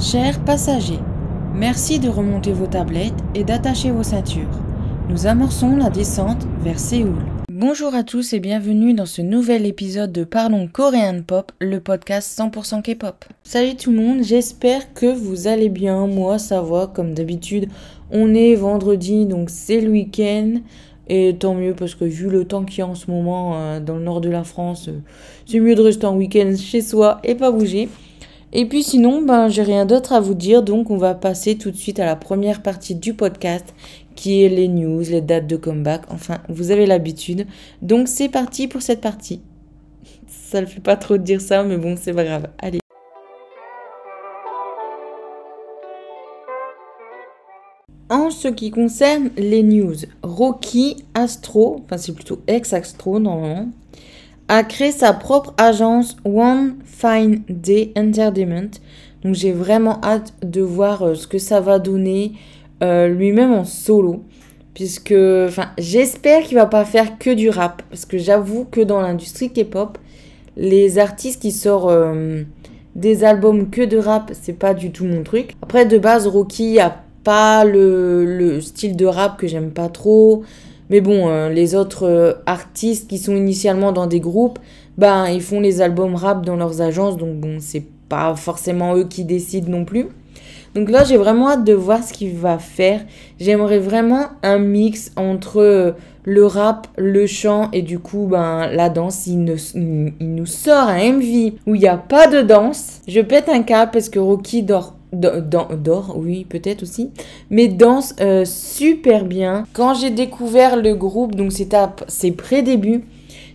Chers 0.00 0.38
passagers, 0.44 1.00
merci 1.52 1.98
de 1.98 2.08
remonter 2.08 2.52
vos 2.52 2.68
tablettes 2.68 3.18
et 3.34 3.42
d'attacher 3.42 3.90
vos 3.90 4.04
ceintures. 4.04 4.62
Nous 5.08 5.26
amorçons 5.26 5.76
la 5.76 5.90
descente 5.90 6.46
vers 6.60 6.78
Séoul. 6.78 7.18
Bonjour 7.50 7.92
à 7.96 8.04
tous 8.04 8.32
et 8.32 8.38
bienvenue 8.38 8.94
dans 8.94 9.06
ce 9.06 9.22
nouvel 9.22 9.66
épisode 9.66 10.12
de 10.12 10.22
Parlons 10.22 10.68
Coréen 10.68 11.22
Pop, 11.22 11.50
le 11.60 11.80
podcast 11.80 12.38
100% 12.38 12.82
K-pop. 12.82 13.24
Salut 13.42 13.74
tout 13.74 13.90
le 13.90 13.96
monde, 13.96 14.22
j'espère 14.22 14.94
que 14.94 15.12
vous 15.12 15.48
allez 15.48 15.68
bien. 15.68 16.06
Moi 16.06 16.38
ça 16.38 16.62
va, 16.62 16.86
comme 16.86 17.12
d'habitude. 17.12 17.68
On 18.12 18.34
est 18.34 18.54
vendredi, 18.54 19.26
donc 19.26 19.50
c'est 19.50 19.80
le 19.80 19.90
week-end. 19.90 20.60
Et 21.08 21.34
tant 21.36 21.54
mieux 21.54 21.74
parce 21.74 21.96
que 21.96 22.04
vu 22.04 22.30
le 22.30 22.44
temps 22.44 22.64
qu'il 22.64 22.78
y 22.78 22.82
a 22.82 22.86
en 22.86 22.94
ce 22.94 23.10
moment 23.10 23.54
euh, 23.56 23.80
dans 23.80 23.96
le 23.96 24.04
nord 24.04 24.20
de 24.20 24.30
la 24.30 24.44
France, 24.44 24.86
euh, 24.88 25.00
c'est 25.44 25.58
mieux 25.58 25.74
de 25.74 25.82
rester 25.82 26.06
en 26.06 26.16
week-end 26.16 26.54
chez 26.56 26.82
soi 26.82 27.18
et 27.24 27.34
pas 27.34 27.50
bouger. 27.50 27.88
Et 28.52 28.66
puis 28.66 28.82
sinon, 28.82 29.20
ben, 29.20 29.48
j'ai 29.48 29.62
rien 29.62 29.84
d'autre 29.84 30.14
à 30.14 30.20
vous 30.20 30.34
dire, 30.34 30.62
donc 30.62 30.90
on 30.90 30.96
va 30.96 31.14
passer 31.14 31.58
tout 31.58 31.70
de 31.70 31.76
suite 31.76 32.00
à 32.00 32.06
la 32.06 32.16
première 32.16 32.62
partie 32.62 32.94
du 32.94 33.12
podcast, 33.12 33.74
qui 34.14 34.42
est 34.42 34.48
les 34.48 34.68
news, 34.68 35.00
les 35.00 35.20
dates 35.20 35.46
de 35.46 35.56
comeback, 35.56 36.02
enfin, 36.08 36.38
vous 36.48 36.70
avez 36.70 36.86
l'habitude. 36.86 37.46
Donc 37.82 38.08
c'est 38.08 38.30
parti 38.30 38.66
pour 38.66 38.80
cette 38.80 39.02
partie. 39.02 39.42
Ça 40.26 40.62
ne 40.62 40.66
fait 40.66 40.80
pas 40.80 40.96
trop 40.96 41.18
de 41.18 41.22
dire 41.22 41.42
ça, 41.42 41.62
mais 41.62 41.76
bon, 41.76 41.94
c'est 42.00 42.14
pas 42.14 42.24
grave. 42.24 42.48
Allez. 42.58 42.78
En 48.08 48.30
ce 48.30 48.48
qui 48.48 48.70
concerne 48.70 49.28
les 49.36 49.62
news, 49.62 49.94
Rocky 50.22 51.04
Astro, 51.12 51.82
enfin 51.84 51.98
c'est 51.98 52.14
plutôt 52.14 52.40
ex-Astro 52.46 53.20
normalement, 53.20 53.68
a 54.48 54.64
créé 54.64 54.92
sa 54.92 55.12
propre 55.12 55.52
agence 55.58 56.16
One 56.24 56.76
Fine 56.84 57.42
Day 57.48 57.92
Entertainment. 57.96 58.70
Donc 59.22 59.34
j'ai 59.34 59.52
vraiment 59.52 60.00
hâte 60.02 60.32
de 60.42 60.62
voir 60.62 61.02
euh, 61.02 61.14
ce 61.14 61.26
que 61.26 61.38
ça 61.38 61.60
va 61.60 61.78
donner 61.78 62.32
euh, 62.82 63.08
lui-même 63.08 63.52
en 63.52 63.64
solo. 63.64 64.24
Puisque, 64.74 65.12
enfin, 65.12 65.70
j'espère 65.76 66.44
qu'il 66.44 66.56
va 66.56 66.66
pas 66.66 66.84
faire 66.84 67.18
que 67.18 67.30
du 67.30 67.50
rap. 67.50 67.82
Parce 67.90 68.04
que 68.04 68.16
j'avoue 68.16 68.64
que 68.64 68.80
dans 68.80 69.00
l'industrie 69.00 69.50
K-pop, 69.50 69.98
les 70.56 70.98
artistes 70.98 71.42
qui 71.42 71.50
sortent 71.50 71.90
euh, 71.90 72.44
des 72.94 73.24
albums 73.24 73.70
que 73.70 73.82
de 73.82 73.98
rap, 73.98 74.30
c'est 74.40 74.52
pas 74.52 74.74
du 74.74 74.92
tout 74.92 75.04
mon 75.04 75.24
truc. 75.24 75.56
Après, 75.62 75.84
de 75.84 75.98
base, 75.98 76.26
Rocky 76.28 76.78
a 76.78 77.02
pas 77.24 77.64
le, 77.64 78.24
le 78.24 78.60
style 78.60 78.96
de 78.96 79.04
rap 79.04 79.36
que 79.36 79.48
j'aime 79.48 79.72
pas 79.72 79.88
trop. 79.88 80.44
Mais 80.90 81.00
bon, 81.00 81.28
euh, 81.28 81.48
les 81.48 81.74
autres 81.74 82.06
euh, 82.06 82.32
artistes 82.46 83.08
qui 83.08 83.18
sont 83.18 83.36
initialement 83.36 83.92
dans 83.92 84.06
des 84.06 84.20
groupes, 84.20 84.58
ben 84.96 85.28
ils 85.28 85.42
font 85.42 85.60
les 85.60 85.80
albums 85.80 86.14
rap 86.14 86.44
dans 86.44 86.56
leurs 86.56 86.80
agences, 86.80 87.16
donc 87.16 87.36
bon, 87.36 87.58
c'est 87.60 87.84
pas 88.08 88.34
forcément 88.34 88.96
eux 88.96 89.04
qui 89.04 89.24
décident 89.24 89.70
non 89.70 89.84
plus. 89.84 90.06
Donc 90.74 90.90
là, 90.90 91.04
j'ai 91.04 91.16
vraiment 91.16 91.50
hâte 91.50 91.64
de 91.64 91.72
voir 91.72 92.02
ce 92.02 92.12
qu'il 92.12 92.34
va 92.34 92.58
faire. 92.58 93.00
J'aimerais 93.40 93.78
vraiment 93.78 94.26
un 94.42 94.58
mix 94.58 95.12
entre 95.16 95.60
euh, 95.60 95.92
le 96.24 96.44
rap, 96.44 96.88
le 96.96 97.26
chant 97.26 97.70
et 97.72 97.82
du 97.82 97.98
coup, 97.98 98.26
ben, 98.30 98.68
la 98.68 98.90
danse. 98.90 99.26
Il, 99.26 99.44
nous 100.20 100.46
sort 100.46 100.88
un 100.88 101.12
MV 101.12 101.54
où 101.66 101.74
il 101.74 101.80
n'y 101.80 101.88
a 101.88 101.96
pas 101.96 102.26
de 102.26 102.42
danse. 102.42 103.00
Je 103.08 103.20
pète 103.20 103.48
un 103.48 103.62
câble 103.62 103.90
parce 103.92 104.08
que 104.08 104.18
Rocky 104.18 104.62
dort 104.62 104.94
d'or, 105.12 106.16
oui, 106.16 106.46
peut-être 106.48 106.82
aussi, 106.82 107.10
mais 107.50 107.68
danse 107.68 108.14
euh, 108.20 108.44
super 108.44 109.24
bien. 109.24 109.64
Quand 109.72 109.94
j'ai 109.94 110.10
découvert 110.10 110.76
le 110.76 110.94
groupe, 110.94 111.34
donc 111.34 111.52
c'était 111.52 111.76
à 111.76 111.94
ses 112.08 112.32
pré-débuts, 112.32 113.04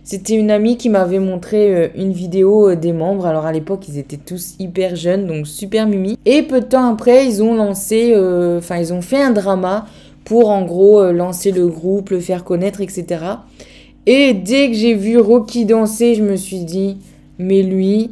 c'était 0.02 0.34
une 0.34 0.50
amie 0.50 0.76
qui 0.76 0.90
m'avait 0.90 1.18
montré 1.18 1.74
euh, 1.74 1.88
une 1.94 2.12
vidéo 2.12 2.70
euh, 2.70 2.76
des 2.76 2.92
membres. 2.92 3.26
Alors 3.26 3.46
à 3.46 3.52
l'époque, 3.52 3.88
ils 3.88 3.98
étaient 3.98 4.18
tous 4.18 4.54
hyper 4.58 4.96
jeunes, 4.96 5.26
donc 5.26 5.46
super 5.46 5.86
mimi. 5.86 6.18
Et 6.24 6.42
peu 6.42 6.60
de 6.60 6.66
temps 6.66 6.92
après, 6.92 7.26
ils 7.26 7.42
ont 7.42 7.54
lancé, 7.54 8.14
enfin, 8.58 8.76
ils 8.78 8.92
ont 8.92 9.02
fait 9.02 9.22
un 9.22 9.30
drama 9.30 9.86
pour 10.24 10.50
en 10.50 10.62
gros 10.64 11.12
lancer 11.12 11.52
le 11.52 11.68
groupe, 11.68 12.10
le 12.10 12.20
faire 12.20 12.44
connaître, 12.44 12.80
etc. 12.80 13.18
Et 14.06 14.34
dès 14.34 14.68
que 14.68 14.74
j'ai 14.74 14.94
vu 14.94 15.18
Rocky 15.18 15.64
danser, 15.64 16.14
je 16.14 16.22
me 16.22 16.36
suis 16.36 16.64
dit, 16.64 16.98
mais 17.38 17.62
lui, 17.62 18.10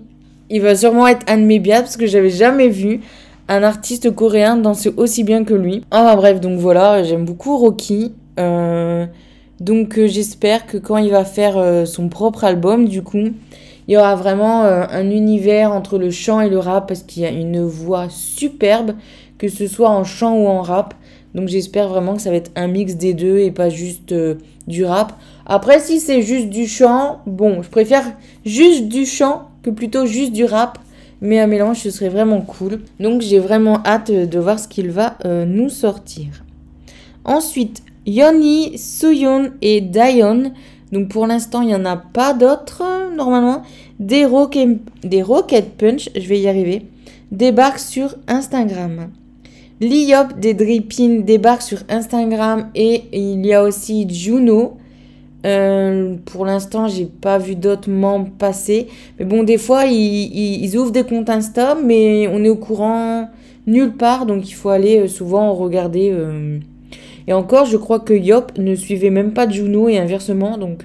il 0.52 0.60
va 0.60 0.74
sûrement 0.74 1.06
être 1.06 1.24
un 1.28 1.38
de 1.38 1.44
mes 1.44 1.58
biats 1.58 1.80
parce 1.80 1.96
que 1.96 2.06
j'avais 2.06 2.30
jamais 2.30 2.68
vu 2.68 3.00
un 3.48 3.62
artiste 3.62 4.14
coréen 4.14 4.56
danser 4.56 4.92
aussi 4.96 5.24
bien 5.24 5.44
que 5.44 5.54
lui. 5.54 5.84
Enfin 5.90 6.16
bref, 6.16 6.40
donc 6.40 6.58
voilà, 6.58 7.02
j'aime 7.02 7.24
beaucoup 7.24 7.56
Rocky. 7.56 8.12
Euh, 8.38 9.06
donc 9.60 9.98
euh, 9.98 10.06
j'espère 10.06 10.66
que 10.66 10.78
quand 10.78 10.96
il 10.96 11.10
va 11.10 11.24
faire 11.24 11.58
euh, 11.58 11.84
son 11.84 12.08
propre 12.08 12.44
album, 12.44 12.88
du 12.88 13.02
coup, 13.02 13.28
il 13.88 13.94
y 13.94 13.96
aura 13.96 14.14
vraiment 14.14 14.62
un 14.62 15.10
univers 15.10 15.72
entre 15.72 15.98
le 15.98 16.10
chant 16.12 16.40
et 16.40 16.48
le 16.48 16.58
rap 16.58 16.86
parce 16.86 17.02
qu'il 17.02 17.24
y 17.24 17.26
a 17.26 17.30
une 17.30 17.62
voix 17.62 18.06
superbe, 18.08 18.92
que 19.38 19.48
ce 19.48 19.66
soit 19.66 19.90
en 19.90 20.04
chant 20.04 20.36
ou 20.36 20.46
en 20.46 20.62
rap. 20.62 20.94
Donc 21.34 21.48
j'espère 21.48 21.88
vraiment 21.88 22.14
que 22.14 22.22
ça 22.22 22.30
va 22.30 22.36
être 22.36 22.52
un 22.54 22.68
mix 22.68 22.94
des 22.94 23.12
deux 23.12 23.38
et 23.38 23.50
pas 23.50 23.70
juste 23.70 24.14
du 24.68 24.84
rap. 24.84 25.14
Après, 25.46 25.80
si 25.80 25.98
c'est 25.98 26.22
juste 26.22 26.48
du 26.48 26.68
chant, 26.68 27.22
bon, 27.26 27.60
je 27.62 27.68
préfère 27.68 28.04
juste 28.44 28.86
du 28.86 29.04
chant 29.04 29.48
que 29.64 29.70
plutôt 29.70 30.06
juste 30.06 30.32
du 30.32 30.44
rap 30.44 30.78
mais 31.22 31.38
un 31.38 31.46
mélange, 31.46 31.78
ce 31.78 31.90
serait 31.90 32.10
vraiment 32.10 32.42
cool. 32.42 32.80
Donc 33.00 33.22
j'ai 33.22 33.38
vraiment 33.38 33.80
hâte 33.86 34.10
de 34.10 34.38
voir 34.38 34.58
ce 34.58 34.68
qu'il 34.68 34.90
va 34.90 35.16
euh, 35.24 35.46
nous 35.46 35.70
sortir. 35.70 36.44
Ensuite, 37.24 37.82
Yoni, 38.04 38.76
Suyon 38.76 39.52
et 39.62 39.80
Dayon. 39.80 40.52
Donc 40.90 41.08
pour 41.08 41.26
l'instant, 41.26 41.62
il 41.62 41.68
n'y 41.68 41.74
en 41.74 41.86
a 41.86 41.96
pas 41.96 42.34
d'autres, 42.34 42.82
normalement. 43.16 43.62
Des, 44.00 44.26
Rocket, 44.26 44.78
des 45.04 45.22
Rocket 45.22 45.76
Punch, 45.78 46.10
je 46.14 46.28
vais 46.28 46.40
y 46.40 46.48
arriver, 46.48 46.86
débarquent 47.30 47.78
sur 47.78 48.16
Instagram. 48.26 49.10
Liop 49.80 50.38
des 50.38 50.54
Drippin 50.54 51.20
débarque 51.20 51.62
sur 51.62 51.78
Instagram 51.88 52.68
et 52.74 53.04
il 53.12 53.44
y 53.46 53.52
a 53.52 53.62
aussi 53.62 54.08
Juno 54.08 54.76
euh, 55.44 56.14
pour 56.24 56.44
l'instant, 56.46 56.88
j'ai 56.88 57.06
pas 57.06 57.38
vu 57.38 57.54
d'autres 57.54 57.90
membres 57.90 58.30
passer. 58.38 58.86
Mais 59.18 59.24
bon, 59.24 59.42
des 59.42 59.58
fois, 59.58 59.84
ils, 59.86 60.64
ils, 60.64 60.76
ouvrent 60.76 60.92
des 60.92 61.04
comptes 61.04 61.30
Insta, 61.30 61.76
mais 61.84 62.28
on 62.28 62.44
est 62.44 62.48
au 62.48 62.56
courant 62.56 63.28
nulle 63.66 63.92
part. 63.92 64.26
Donc, 64.26 64.48
il 64.48 64.52
faut 64.52 64.68
aller 64.68 65.00
euh, 65.00 65.08
souvent 65.08 65.52
regarder. 65.54 66.10
Euh. 66.12 66.58
Et 67.26 67.32
encore, 67.32 67.66
je 67.66 67.76
crois 67.76 68.00
que 68.00 68.14
Yop 68.14 68.58
ne 68.58 68.74
suivait 68.74 69.10
même 69.10 69.32
pas 69.32 69.48
Juno 69.48 69.88
et 69.88 69.98
inversement. 69.98 70.58
Donc, 70.58 70.84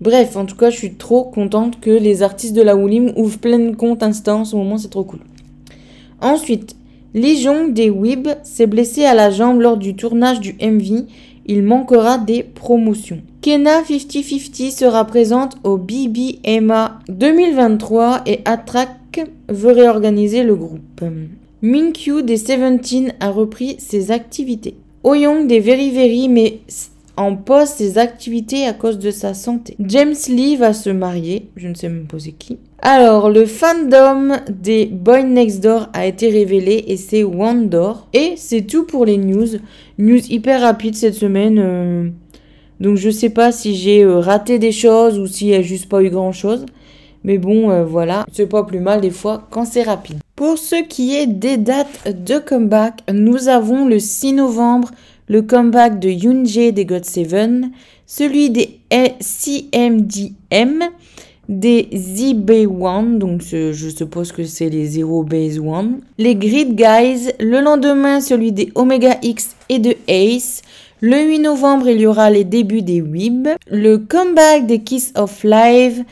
bref, 0.00 0.34
en 0.34 0.46
tout 0.46 0.56
cas, 0.56 0.70
je 0.70 0.76
suis 0.76 0.94
trop 0.94 1.24
contente 1.24 1.78
que 1.78 1.90
les 1.90 2.22
artistes 2.22 2.56
de 2.56 2.62
la 2.62 2.74
Woolim 2.74 3.12
ouvrent 3.16 3.38
plein 3.38 3.58
de 3.58 3.76
comptes 3.76 4.02
Insta 4.02 4.34
en 4.34 4.46
ce 4.46 4.56
moment. 4.56 4.78
C'est 4.78 4.88
trop 4.88 5.04
cool. 5.04 5.20
Ensuite, 6.22 6.74
Légion 7.12 7.68
des 7.68 7.90
Weeb 7.90 8.28
s'est 8.42 8.66
blessé 8.66 9.04
à 9.04 9.14
la 9.14 9.30
jambe 9.30 9.60
lors 9.60 9.76
du 9.76 9.94
tournage 9.94 10.40
du 10.40 10.56
MV. 10.60 11.04
Il 11.46 11.62
manquera 11.62 12.16
des 12.16 12.42
promotions. 12.42 13.20
Kena 13.44 13.84
5050 13.84 14.70
sera 14.70 15.04
présente 15.04 15.58
au 15.64 15.76
BBMA 15.76 17.00
2023 17.10 18.22
et 18.24 18.40
Attrack 18.46 19.20
veut 19.50 19.72
réorganiser 19.72 20.44
le 20.44 20.56
groupe. 20.56 21.04
Minkyu 21.60 22.22
des 22.22 22.38
Seventeen 22.38 23.12
a 23.20 23.30
repris 23.30 23.76
ses 23.80 24.12
activités. 24.12 24.76
Oyong 25.02 25.46
des 25.46 25.60
Very 25.60 25.90
Very 25.90 26.30
mais 26.30 26.60
en 27.18 27.36
pause 27.36 27.68
ses 27.68 27.98
activités 27.98 28.64
à 28.64 28.72
cause 28.72 28.98
de 28.98 29.10
sa 29.10 29.34
santé. 29.34 29.76
James 29.78 30.14
Lee 30.30 30.56
va 30.56 30.72
se 30.72 30.88
marier, 30.88 31.50
je 31.56 31.68
ne 31.68 31.74
sais 31.74 31.90
même 31.90 32.06
pas 32.06 32.16
qui. 32.16 32.56
Alors, 32.80 33.28
le 33.28 33.44
fandom 33.44 34.38
des 34.48 34.86
Boy 34.86 35.22
Next 35.24 35.62
Door 35.62 35.90
a 35.92 36.06
été 36.06 36.30
révélé 36.30 36.84
et 36.88 36.96
c'est 36.96 37.22
Wandor. 37.22 38.08
Et 38.14 38.34
c'est 38.36 38.62
tout 38.62 38.84
pour 38.84 39.04
les 39.04 39.18
news. 39.18 39.48
News 39.98 40.20
hyper 40.30 40.62
rapide 40.62 40.94
cette 40.94 41.14
semaine. 41.14 41.58
Euh, 41.58 42.08
donc 42.84 42.98
je 42.98 43.08
sais 43.08 43.30
pas 43.30 43.50
si 43.50 43.74
j'ai 43.74 44.02
euh, 44.02 44.20
raté 44.20 44.58
des 44.58 44.70
choses 44.70 45.18
ou 45.18 45.26
s'il 45.26 45.46
n'y 45.46 45.54
a 45.54 45.62
juste 45.62 45.88
pas 45.88 46.02
eu 46.02 46.10
grand 46.10 46.32
chose. 46.32 46.66
Mais 47.24 47.38
bon, 47.38 47.70
euh, 47.70 47.82
voilà, 47.82 48.26
c'est 48.30 48.46
pas 48.46 48.62
plus 48.62 48.80
mal 48.80 49.00
des 49.00 49.10
fois 49.10 49.48
quand 49.50 49.64
c'est 49.64 49.84
rapide. 49.84 50.18
Pour 50.36 50.58
ce 50.58 50.82
qui 50.86 51.16
est 51.16 51.26
des 51.26 51.56
dates 51.56 52.06
de 52.06 52.38
comeback, 52.38 53.00
nous 53.10 53.48
avons 53.48 53.86
le 53.86 53.98
6 53.98 54.34
novembre 54.34 54.90
le 55.28 55.40
comeback 55.40 55.98
de 55.98 56.10
Yoonjae 56.10 56.72
des 56.72 56.84
God 56.84 57.06
7, 57.06 57.62
celui 58.06 58.50
des 58.50 58.80
CMDM, 59.20 60.82
des 61.48 61.88
ZB1, 61.90 63.16
donc 63.16 63.40
je 63.40 63.88
suppose 63.88 64.30
que 64.30 64.44
c'est 64.44 64.68
les 64.68 64.84
Zero 64.84 65.22
Base 65.22 65.58
One, 65.58 66.00
les 66.18 66.36
Grid 66.36 66.74
Guys, 66.74 67.32
le 67.40 67.62
lendemain 67.62 68.20
celui 68.20 68.52
des 68.52 68.70
Omega 68.74 69.16
X 69.22 69.56
et 69.70 69.78
de 69.78 69.96
Ace, 70.06 70.60
le 71.06 71.22
8 71.22 71.40
novembre, 71.40 71.90
il 71.90 72.00
y 72.00 72.06
aura 72.06 72.30
les 72.30 72.44
débuts 72.44 72.80
des 72.80 73.02
Weeb, 73.02 73.48
le 73.70 73.98
comeback 73.98 74.66
des 74.66 74.78
Kiss 74.78 75.12
of 75.16 75.44
Live, 75.44 76.02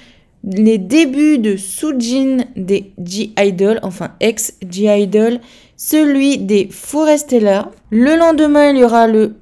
les 0.44 0.76
débuts 0.76 1.38
de 1.38 1.56
Sujin 1.56 2.44
des 2.56 2.92
G-Idol, 3.02 3.80
enfin 3.84 4.10
ex-G-Idol, 4.20 5.40
celui 5.78 6.36
des 6.36 6.68
Forestella. 6.70 7.70
Le 7.88 8.18
lendemain, 8.18 8.72
il 8.72 8.80
y 8.80 8.84
aura 8.84 9.06
le 9.06 9.36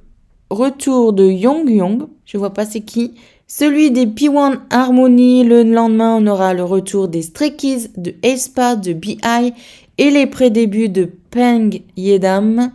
retour 0.49 1.11
de 1.11 1.25
Young 1.25 1.69
Young, 1.69 2.03
je 2.23 2.37
vois 2.37 2.53
pas 2.53 2.63
c'est 2.63 2.79
qui. 2.79 3.15
Celui 3.45 3.91
des 3.91 4.05
P1 4.05 4.59
Harmony, 4.69 5.43
le 5.43 5.63
lendemain, 5.63 6.15
on 6.15 6.27
aura 6.27 6.53
le 6.53 6.63
retour 6.63 7.09
des 7.09 7.23
Stray 7.23 7.57
Kids, 7.57 7.89
de 7.97 8.13
Aespa, 8.23 8.77
de 8.77 8.93
BI 8.93 9.19
et 9.97 10.11
les 10.11 10.27
pré-débuts 10.27 10.87
de 10.87 11.09
Peng 11.29 11.71
Yedam. 11.97 12.71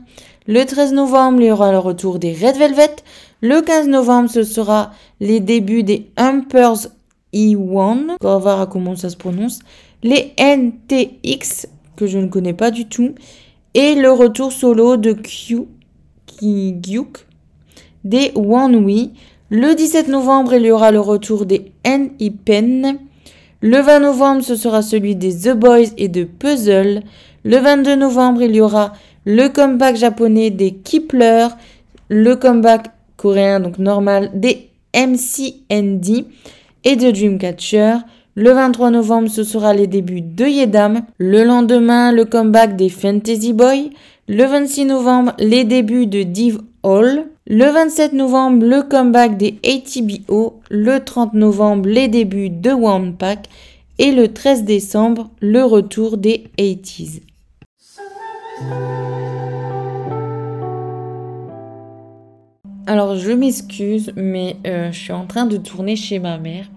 Le 0.48 0.64
13 0.64 0.92
novembre, 0.92 1.40
il 1.40 1.46
y 1.48 1.50
aura 1.50 1.72
le 1.72 1.78
retour 1.78 2.20
des 2.20 2.32
Red 2.32 2.56
Velvet. 2.56 2.96
Le 3.40 3.62
15 3.62 3.88
novembre, 3.88 4.30
ce 4.30 4.44
sera 4.44 4.92
les 5.18 5.40
débuts 5.40 5.82
des 5.82 6.08
Humpers 6.16 6.86
E1. 7.34 8.16
On 8.20 8.26
va 8.28 8.38
voir 8.38 8.68
comment 8.68 8.94
ça 8.94 9.10
se 9.10 9.16
prononce. 9.16 9.58
Les 10.04 10.34
NTX, 10.38 11.66
que 11.96 12.06
je 12.06 12.18
ne 12.18 12.28
connais 12.28 12.52
pas 12.52 12.70
du 12.70 12.86
tout. 12.86 13.16
Et 13.74 13.96
le 13.96 14.12
retour 14.12 14.52
solo 14.52 14.96
de 14.96 15.14
Q, 15.14 15.62
Gyuk, 16.40 17.26
des 18.04 18.30
One 18.36 18.84
We. 18.84 19.08
Le 19.50 19.74
17 19.74 20.06
novembre, 20.06 20.54
il 20.54 20.66
y 20.66 20.70
aura 20.70 20.92
le 20.92 21.00
retour 21.00 21.44
des 21.44 21.72
N.I.Pen. 21.82 22.98
Le 23.62 23.80
20 23.80 23.98
novembre, 23.98 24.42
ce 24.42 24.54
sera 24.54 24.82
celui 24.82 25.16
des 25.16 25.34
The 25.34 25.56
Boys 25.56 25.88
et 25.96 26.06
de 26.06 26.22
Puzzle. 26.22 27.02
Le 27.42 27.56
22 27.56 27.96
novembre, 27.96 28.42
il 28.42 28.54
y 28.54 28.60
aura 28.60 28.92
le 29.26 29.48
comeback 29.48 29.96
japonais 29.96 30.50
des 30.50 30.72
Kipler, 30.72 31.48
le 32.08 32.36
comeback 32.36 32.86
coréen, 33.16 33.60
donc 33.60 33.78
normal, 33.78 34.30
des 34.34 34.70
MCND 34.94 36.24
et 36.84 36.96
de 36.96 37.10
Dreamcatcher. 37.10 37.96
Le 38.36 38.50
23 38.52 38.90
novembre, 38.90 39.28
ce 39.28 39.42
sera 39.42 39.74
les 39.74 39.88
débuts 39.88 40.20
de 40.20 40.44
Yedam. 40.44 41.02
Le 41.18 41.42
lendemain, 41.42 42.12
le 42.12 42.24
comeback 42.24 42.76
des 42.76 42.88
Fantasy 42.88 43.52
Boy. 43.52 43.90
Le 44.28 44.44
26 44.44 44.84
novembre, 44.84 45.32
les 45.38 45.64
débuts 45.64 46.06
de 46.06 46.22
Div 46.22 46.58
Hall. 46.82 47.24
Le 47.48 47.64
27 47.64 48.12
novembre, 48.12 48.64
le 48.64 48.82
comeback 48.82 49.36
des 49.36 49.58
ATBO. 49.64 50.60
Le 50.70 51.00
30 51.00 51.34
novembre, 51.34 51.88
les 51.88 52.08
débuts 52.08 52.50
de 52.50 52.70
One 52.70 53.14
Pack. 53.14 53.48
Et 53.98 54.12
le 54.12 54.28
13 54.28 54.64
décembre, 54.64 55.30
le 55.40 55.64
retour 55.64 56.16
des 56.18 56.44
80s. 56.58 57.22
Alors 62.88 63.16
je 63.16 63.32
m'excuse, 63.32 64.12
mais 64.14 64.58
euh, 64.64 64.92
je 64.92 64.98
suis 64.98 65.12
en 65.12 65.26
train 65.26 65.46
de 65.46 65.56
tourner 65.56 65.96
chez 65.96 66.20
ma 66.20 66.38
mère. 66.38 66.70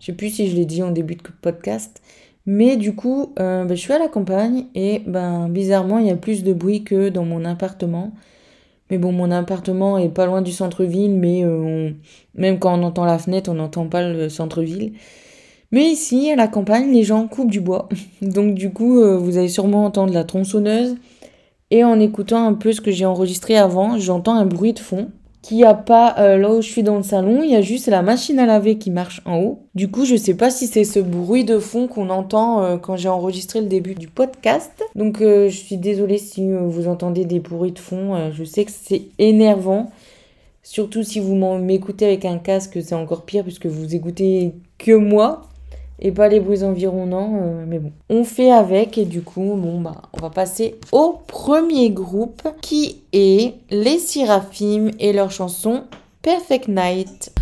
Je 0.00 0.06
sais 0.06 0.12
plus 0.12 0.30
si 0.30 0.48
je 0.48 0.56
l'ai 0.56 0.64
dit 0.64 0.82
en 0.82 0.90
début 0.90 1.14
de 1.14 1.22
podcast. 1.40 2.02
Mais 2.46 2.76
du 2.76 2.96
coup, 2.96 3.32
euh, 3.38 3.64
ben, 3.64 3.76
je 3.76 3.80
suis 3.80 3.92
à 3.92 4.00
la 4.00 4.08
campagne 4.08 4.64
et 4.74 5.02
ben 5.06 5.48
bizarrement, 5.48 6.00
il 6.00 6.08
y 6.08 6.10
a 6.10 6.16
plus 6.16 6.42
de 6.42 6.52
bruit 6.52 6.82
que 6.82 7.10
dans 7.10 7.24
mon 7.24 7.44
appartement. 7.44 8.12
Mais 8.90 8.98
bon, 8.98 9.12
mon 9.12 9.30
appartement 9.30 9.98
est 9.98 10.08
pas 10.08 10.26
loin 10.26 10.42
du 10.42 10.50
centre-ville, 10.50 11.12
mais 11.12 11.44
euh, 11.44 11.90
même 12.34 12.58
quand 12.58 12.76
on 12.76 12.82
entend 12.82 13.04
la 13.04 13.18
fenêtre, 13.18 13.48
on 13.48 13.54
n'entend 13.54 13.86
pas 13.86 14.08
le 14.08 14.28
centre-ville. 14.28 14.94
Mais 15.70 15.84
ici, 15.84 16.28
à 16.32 16.36
la 16.36 16.48
campagne, 16.48 16.92
les 16.92 17.04
gens 17.04 17.28
coupent 17.28 17.52
du 17.52 17.60
bois. 17.60 17.88
Donc 18.20 18.54
du 18.54 18.72
coup, 18.72 19.00
vous 19.18 19.38
allez 19.38 19.48
sûrement 19.48 19.84
entendre 19.84 20.12
la 20.12 20.24
tronçonneuse. 20.24 20.96
Et 21.70 21.84
en 21.84 22.00
écoutant 22.00 22.46
un 22.48 22.54
peu 22.54 22.72
ce 22.72 22.80
que 22.80 22.90
j'ai 22.90 23.06
enregistré 23.06 23.56
avant, 23.56 23.96
j'entends 23.98 24.34
un 24.34 24.46
bruit 24.46 24.72
de 24.72 24.80
fond 24.80 25.08
qu'il 25.46 25.58
n'y 25.58 25.64
a 25.64 25.74
pas 25.74 26.16
euh, 26.18 26.38
là 26.38 26.52
où 26.52 26.60
je 26.60 26.68
suis 26.68 26.82
dans 26.82 26.96
le 26.96 27.04
salon, 27.04 27.40
il 27.44 27.50
y 27.50 27.54
a 27.54 27.60
juste 27.60 27.86
la 27.86 28.02
machine 28.02 28.40
à 28.40 28.46
laver 28.46 28.78
qui 28.78 28.90
marche 28.90 29.22
en 29.24 29.38
haut. 29.38 29.60
Du 29.76 29.88
coup, 29.88 30.04
je 30.04 30.16
sais 30.16 30.34
pas 30.34 30.50
si 30.50 30.66
c'est 30.66 30.82
ce 30.82 30.98
bruit 30.98 31.44
de 31.44 31.60
fond 31.60 31.86
qu'on 31.86 32.10
entend 32.10 32.64
euh, 32.64 32.78
quand 32.78 32.96
j'ai 32.96 33.08
enregistré 33.08 33.60
le 33.60 33.68
début 33.68 33.94
du 33.94 34.08
podcast. 34.08 34.72
Donc 34.96 35.20
euh, 35.20 35.48
je 35.48 35.56
suis 35.56 35.76
désolée 35.76 36.18
si 36.18 36.50
vous 36.50 36.88
entendez 36.88 37.24
des 37.24 37.38
bruits 37.38 37.70
de 37.70 37.78
fond, 37.78 38.32
je 38.32 38.42
sais 38.42 38.64
que 38.64 38.72
c'est 38.72 39.02
énervant. 39.20 39.92
Surtout 40.64 41.04
si 41.04 41.20
vous 41.20 41.36
m'écoutez 41.36 42.06
avec 42.06 42.24
un 42.24 42.38
casque, 42.38 42.80
c'est 42.82 42.96
encore 42.96 43.24
pire 43.24 43.44
puisque 43.44 43.66
vous 43.66 43.94
écoutez 43.94 44.52
que 44.78 44.92
moi 44.92 45.42
et 45.98 46.12
pas 46.12 46.28
les 46.28 46.40
bruits 46.40 46.62
environnants, 46.62 47.40
euh, 47.42 47.64
mais 47.66 47.78
bon. 47.78 47.92
On 48.08 48.24
fait 48.24 48.50
avec 48.50 48.98
et 48.98 49.04
du 49.04 49.22
coup, 49.22 49.54
bon 49.56 49.80
bah, 49.80 50.02
on 50.12 50.20
va 50.20 50.30
passer 50.30 50.76
au 50.92 51.18
premier 51.26 51.90
groupe 51.90 52.42
qui 52.60 53.02
est 53.12 53.54
les 53.70 53.98
Seraphim 53.98 54.90
et 54.98 55.12
leur 55.12 55.30
chanson 55.30 55.84
Perfect 56.22 56.68
Night. 56.68 57.32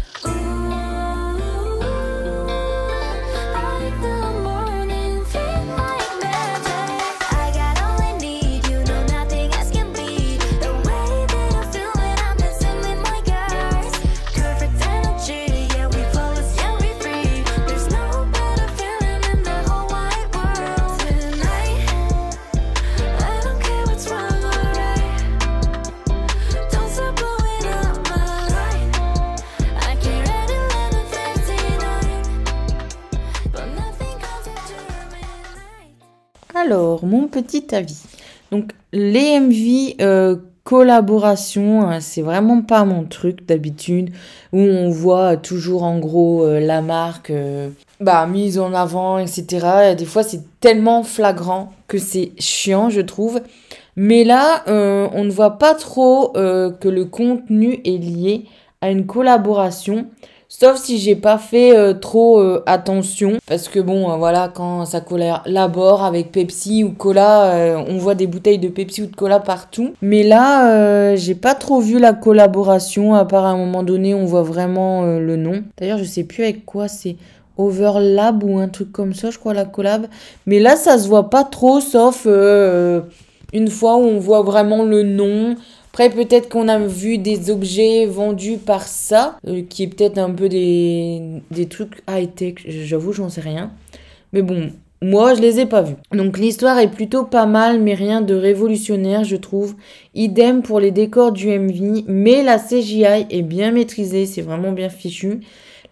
Alors, 36.64 37.04
mon 37.04 37.28
petit 37.28 37.74
avis. 37.74 38.00
Donc, 38.50 38.72
les 38.92 39.38
MV 39.38 39.96
euh, 40.00 40.36
collaboration, 40.62 41.82
hein, 41.82 42.00
c'est 42.00 42.22
vraiment 42.22 42.62
pas 42.62 42.84
mon 42.86 43.04
truc 43.04 43.44
d'habitude, 43.46 44.10
où 44.52 44.60
on 44.60 44.88
voit 44.88 45.36
toujours 45.36 45.82
en 45.82 45.98
gros 45.98 46.44
euh, 46.44 46.60
la 46.60 46.80
marque 46.80 47.30
euh, 47.30 47.68
bah, 48.00 48.26
mise 48.26 48.58
en 48.58 48.72
avant, 48.72 49.18
etc. 49.18 49.94
des 49.98 50.06
fois, 50.06 50.22
c'est 50.22 50.42
tellement 50.60 51.02
flagrant 51.02 51.72
que 51.86 51.98
c'est 51.98 52.32
chiant, 52.38 52.88
je 52.88 53.02
trouve. 53.02 53.40
Mais 53.96 54.24
là, 54.24 54.64
on 54.66 55.22
ne 55.22 55.30
voit 55.30 55.58
pas 55.58 55.74
trop 55.74 56.32
que 56.32 56.88
le 56.88 57.04
contenu 57.04 57.80
est 57.84 57.98
lié 57.98 58.46
à 58.80 58.90
une 58.90 59.06
collaboration. 59.06 60.06
Sauf 60.56 60.80
si 60.80 60.98
j'ai 60.98 61.16
pas 61.16 61.36
fait 61.36 61.76
euh, 61.76 61.94
trop 61.94 62.38
euh, 62.38 62.62
attention. 62.66 63.38
Parce 63.48 63.66
que 63.66 63.80
bon, 63.80 64.12
euh, 64.12 64.16
voilà, 64.18 64.52
quand 64.54 64.84
ça 64.84 65.00
collabore 65.00 66.04
avec 66.04 66.30
Pepsi 66.30 66.84
ou 66.84 66.92
Cola, 66.92 67.82
on 67.88 67.98
voit 67.98 68.14
des 68.14 68.28
bouteilles 68.28 68.60
de 68.60 68.68
Pepsi 68.68 69.02
ou 69.02 69.06
de 69.06 69.16
Cola 69.16 69.40
partout. 69.40 69.94
Mais 70.00 70.22
là, 70.22 71.16
j'ai 71.16 71.34
pas 71.34 71.54
trop 71.54 71.80
vu 71.80 71.98
la 71.98 72.12
collaboration. 72.12 73.14
À 73.14 73.24
part 73.24 73.46
à 73.46 73.48
un 73.48 73.56
moment 73.56 73.82
donné, 73.82 74.14
on 74.14 74.26
voit 74.26 74.44
vraiment 74.44 75.02
le 75.02 75.34
nom. 75.34 75.64
D'ailleurs, 75.76 75.98
je 75.98 76.04
sais 76.04 76.22
plus 76.22 76.44
avec 76.44 76.64
quoi 76.64 76.86
c'est. 76.86 77.16
Overlab 77.56 78.42
ou 78.42 78.58
un 78.58 78.68
truc 78.68 78.90
comme 78.90 79.12
ça, 79.12 79.30
je 79.30 79.38
crois, 79.38 79.54
la 79.54 79.64
collab. 79.64 80.06
Mais 80.46 80.60
là, 80.60 80.76
ça 80.76 80.98
se 80.98 81.08
voit 81.08 81.30
pas 81.30 81.42
trop, 81.42 81.80
sauf 81.80 82.26
une 82.26 83.70
fois 83.70 83.96
où 83.96 84.02
on 84.02 84.18
voit 84.18 84.42
vraiment 84.42 84.84
le 84.84 85.02
nom. 85.02 85.56
Après, 85.94 86.10
peut-être 86.10 86.48
qu'on 86.48 86.66
a 86.66 86.76
vu 86.80 87.18
des 87.18 87.50
objets 87.50 88.04
vendus 88.04 88.58
par 88.58 88.88
ça, 88.88 89.38
euh, 89.46 89.62
qui 89.62 89.84
est 89.84 89.86
peut-être 89.86 90.18
un 90.18 90.32
peu 90.32 90.48
des, 90.48 91.40
des 91.52 91.66
trucs 91.66 92.02
high-tech, 92.10 92.54
j'avoue, 92.66 93.12
j'en 93.12 93.28
sais 93.28 93.42
rien. 93.42 93.70
Mais 94.32 94.42
bon, 94.42 94.72
moi, 95.00 95.34
je 95.34 95.40
les 95.40 95.60
ai 95.60 95.66
pas 95.66 95.82
vus. 95.82 95.94
Donc 96.10 96.36
l'histoire 96.36 96.80
est 96.80 96.90
plutôt 96.90 97.22
pas 97.22 97.46
mal, 97.46 97.80
mais 97.80 97.94
rien 97.94 98.22
de 98.22 98.34
révolutionnaire, 98.34 99.22
je 99.22 99.36
trouve. 99.36 99.76
Idem 100.16 100.62
pour 100.62 100.80
les 100.80 100.90
décors 100.90 101.30
du 101.30 101.46
MV, 101.46 102.02
mais 102.08 102.42
la 102.42 102.58
CGI 102.58 103.26
est 103.30 103.42
bien 103.42 103.70
maîtrisée, 103.70 104.26
c'est 104.26 104.42
vraiment 104.42 104.72
bien 104.72 104.88
fichu. 104.88 105.42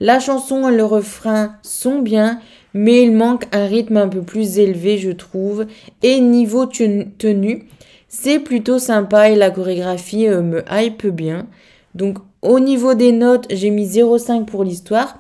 La 0.01 0.19
chanson 0.19 0.69
et 0.69 0.77
le 0.77 0.85
refrain 0.85 1.55
sont 1.63 2.01
bien, 2.01 2.41
mais 2.75 3.05
il 3.05 3.13
manque 3.13 3.45
un 3.53 3.67
rythme 3.67 3.99
un 3.99 4.09
peu 4.09 4.23
plus 4.23 4.59
élevé, 4.59 4.99
je 4.99 5.13
trouve. 5.13 5.67
Et 6.03 6.19
niveau 6.19 6.67
tenue, 6.67 7.69
c'est 8.13 8.41
plutôt 8.41 8.79
sympa 8.79 9.31
et 9.31 9.37
la 9.37 9.51
chorégraphie 9.51 10.29
euh, 10.29 10.43
me 10.43 10.63
hype 10.71 11.07
bien. 11.07 11.47
Donc 11.95 12.19
au 12.43 12.61
niveau 12.61 12.95
des 12.95 13.11
notes, 13.11 13.47
j'ai 13.51 13.71
mis 13.71 13.87
0,5 13.87 14.45
pour 14.45 14.65
l'histoire. 14.65 15.19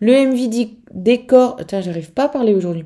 Le 0.00 0.12
MV 0.12 0.68
décor, 0.94 1.56
attends, 1.58 1.82
j'arrive 1.82 2.12
pas 2.12 2.24
à 2.24 2.28
parler 2.28 2.54
aujourd'hui. 2.54 2.84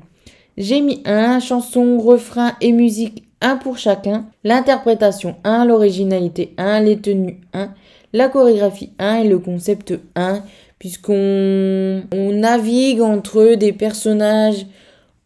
J'ai 0.57 0.81
mis 0.81 1.03
1, 1.05 1.39
chanson, 1.39 1.99
refrain 1.99 2.53
et 2.61 2.71
musique 2.71 3.25
1 3.41 3.57
pour 3.57 3.77
chacun. 3.77 4.25
L'interprétation 4.43 5.35
1, 5.43 5.65
l'originalité 5.65 6.55
1, 6.57 6.79
les 6.81 6.97
tenues 6.97 7.39
1, 7.53 7.69
la 8.11 8.29
chorégraphie 8.29 8.93
1 8.97 9.17
et 9.17 9.27
le 9.27 9.37
concept 9.37 9.93
1. 10.15 10.41
Puisqu'on 10.79 12.03
on 12.11 12.31
navigue 12.33 13.01
entre 13.01 13.53
des 13.53 13.71
personnages 13.71 14.65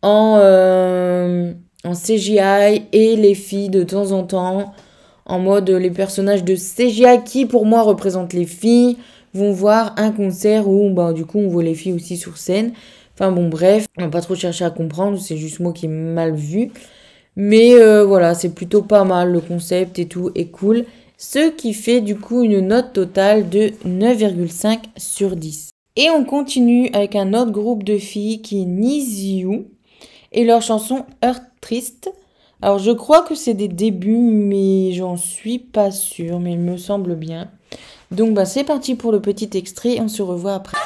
en... 0.02 0.38
Euh, 0.42 1.54
en 1.84 1.94
CGI 1.94 2.84
et 2.92 3.16
les 3.16 3.36
filles 3.36 3.70
de 3.70 3.84
temps 3.84 4.12
en 4.12 4.24
temps 4.24 4.74
en 5.26 5.40
mode 5.40 5.70
les 5.70 5.92
personnages 5.92 6.44
de 6.44 6.56
CGI 6.56 7.24
qui 7.26 7.46
pour 7.46 7.66
moi 7.66 7.82
représentent 7.82 8.34
les 8.34 8.46
filles 8.46 8.98
vont 9.34 9.52
voir 9.52 9.94
un 9.98 10.12
concert 10.12 10.68
où 10.68 10.90
bah 10.90 11.14
du 11.14 11.26
coup 11.26 11.40
on 11.40 11.48
voit 11.48 11.64
les 11.64 11.76
filles 11.76 11.94
aussi 11.94 12.18
sur 12.18 12.38
scène. 12.38 12.72
Enfin 13.14 13.32
bon 13.32 13.50
bref, 13.50 13.88
on 13.98 14.04
va 14.04 14.10
pas 14.10 14.22
trop 14.22 14.36
chercher 14.36 14.66
à 14.66 14.70
comprendre, 14.70 15.20
c'est 15.20 15.38
juste 15.38 15.60
moi 15.60 15.74
qui 15.74 15.86
ai 15.86 15.90
mal 15.90 16.36
vu. 16.36 16.72
Mais 17.36 17.76
euh, 17.76 18.04
voilà, 18.04 18.34
c'est 18.34 18.54
plutôt 18.54 18.82
pas 18.82 19.04
mal, 19.04 19.32
le 19.32 19.42
concept 19.42 20.00
et 20.00 20.08
tout 20.08 20.32
est 20.36 20.48
cool. 20.48 20.86
Ce 21.18 21.50
qui 21.50 21.74
fait 21.74 22.02
du 22.02 22.16
coup 22.16 22.44
une 22.44 22.60
note 22.60 22.94
totale 22.94 23.50
de 23.50 23.72
9,5 23.88 24.80
sur 24.98 25.36
10. 25.36 25.70
Et 25.96 26.10
on 26.12 26.24
continue 26.26 26.90
avec 26.94 27.16
un 27.16 27.34
autre 27.34 27.52
groupe 27.52 27.84
de 27.84 27.98
filles 27.98 28.42
qui 28.42 28.62
est 28.62 28.66
Niziu 28.66 29.66
et 30.38 30.46
leur 30.46 30.62
chanson 30.62 31.04
Heart 31.24 31.42
Triste. 31.62 32.14
Alors 32.62 32.78
je 32.78 32.92
crois 32.92 33.24
que 33.24 33.34
c'est 33.34 33.56
des 33.56 33.68
débuts, 33.68 34.32
mais 34.32 34.92
j'en 34.94 35.18
suis 35.18 35.58
pas 35.58 35.90
sûre, 35.90 36.40
mais 36.40 36.54
il 36.54 36.60
me 36.60 36.78
semble 36.78 37.16
bien. 37.16 37.50
Donc 38.12 38.36
bah 38.36 38.46
c'est 38.46 38.64
parti 38.64 38.94
pour 38.94 39.12
le 39.12 39.20
petit 39.20 39.50
extrait, 39.58 39.98
on 40.00 40.08
se 40.08 40.22
revoit 40.22 40.54
après. 40.54 40.78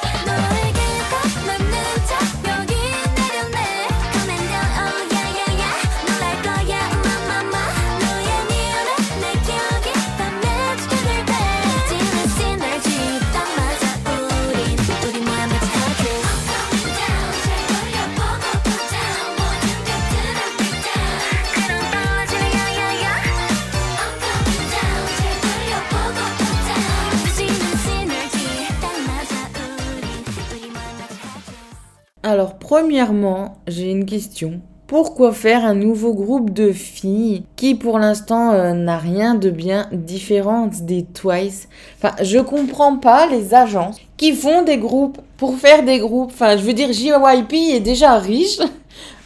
Premièrement, 32.72 33.58
j'ai 33.68 33.90
une 33.90 34.06
question. 34.06 34.62
Pourquoi 34.86 35.32
faire 35.32 35.62
un 35.62 35.74
nouveau 35.74 36.14
groupe 36.14 36.54
de 36.54 36.72
filles 36.72 37.42
qui 37.54 37.74
pour 37.74 37.98
l'instant 37.98 38.52
euh, 38.52 38.72
n'a 38.72 38.96
rien 38.96 39.34
de 39.34 39.50
bien 39.50 39.88
différent 39.92 40.70
des 40.80 41.04
Twice? 41.04 41.68
Enfin, 41.98 42.14
je 42.22 42.38
comprends 42.38 42.96
pas 42.96 43.26
les 43.26 43.52
agences 43.52 43.98
qui 44.16 44.32
font 44.32 44.62
des 44.62 44.78
groupes 44.78 45.18
pour 45.36 45.58
faire 45.58 45.82
des 45.82 45.98
groupes. 45.98 46.30
Enfin, 46.32 46.56
je 46.56 46.62
veux 46.62 46.72
dire, 46.72 46.90
JYP 46.90 47.52
est 47.52 47.80
déjà 47.80 48.16
riche. 48.16 48.58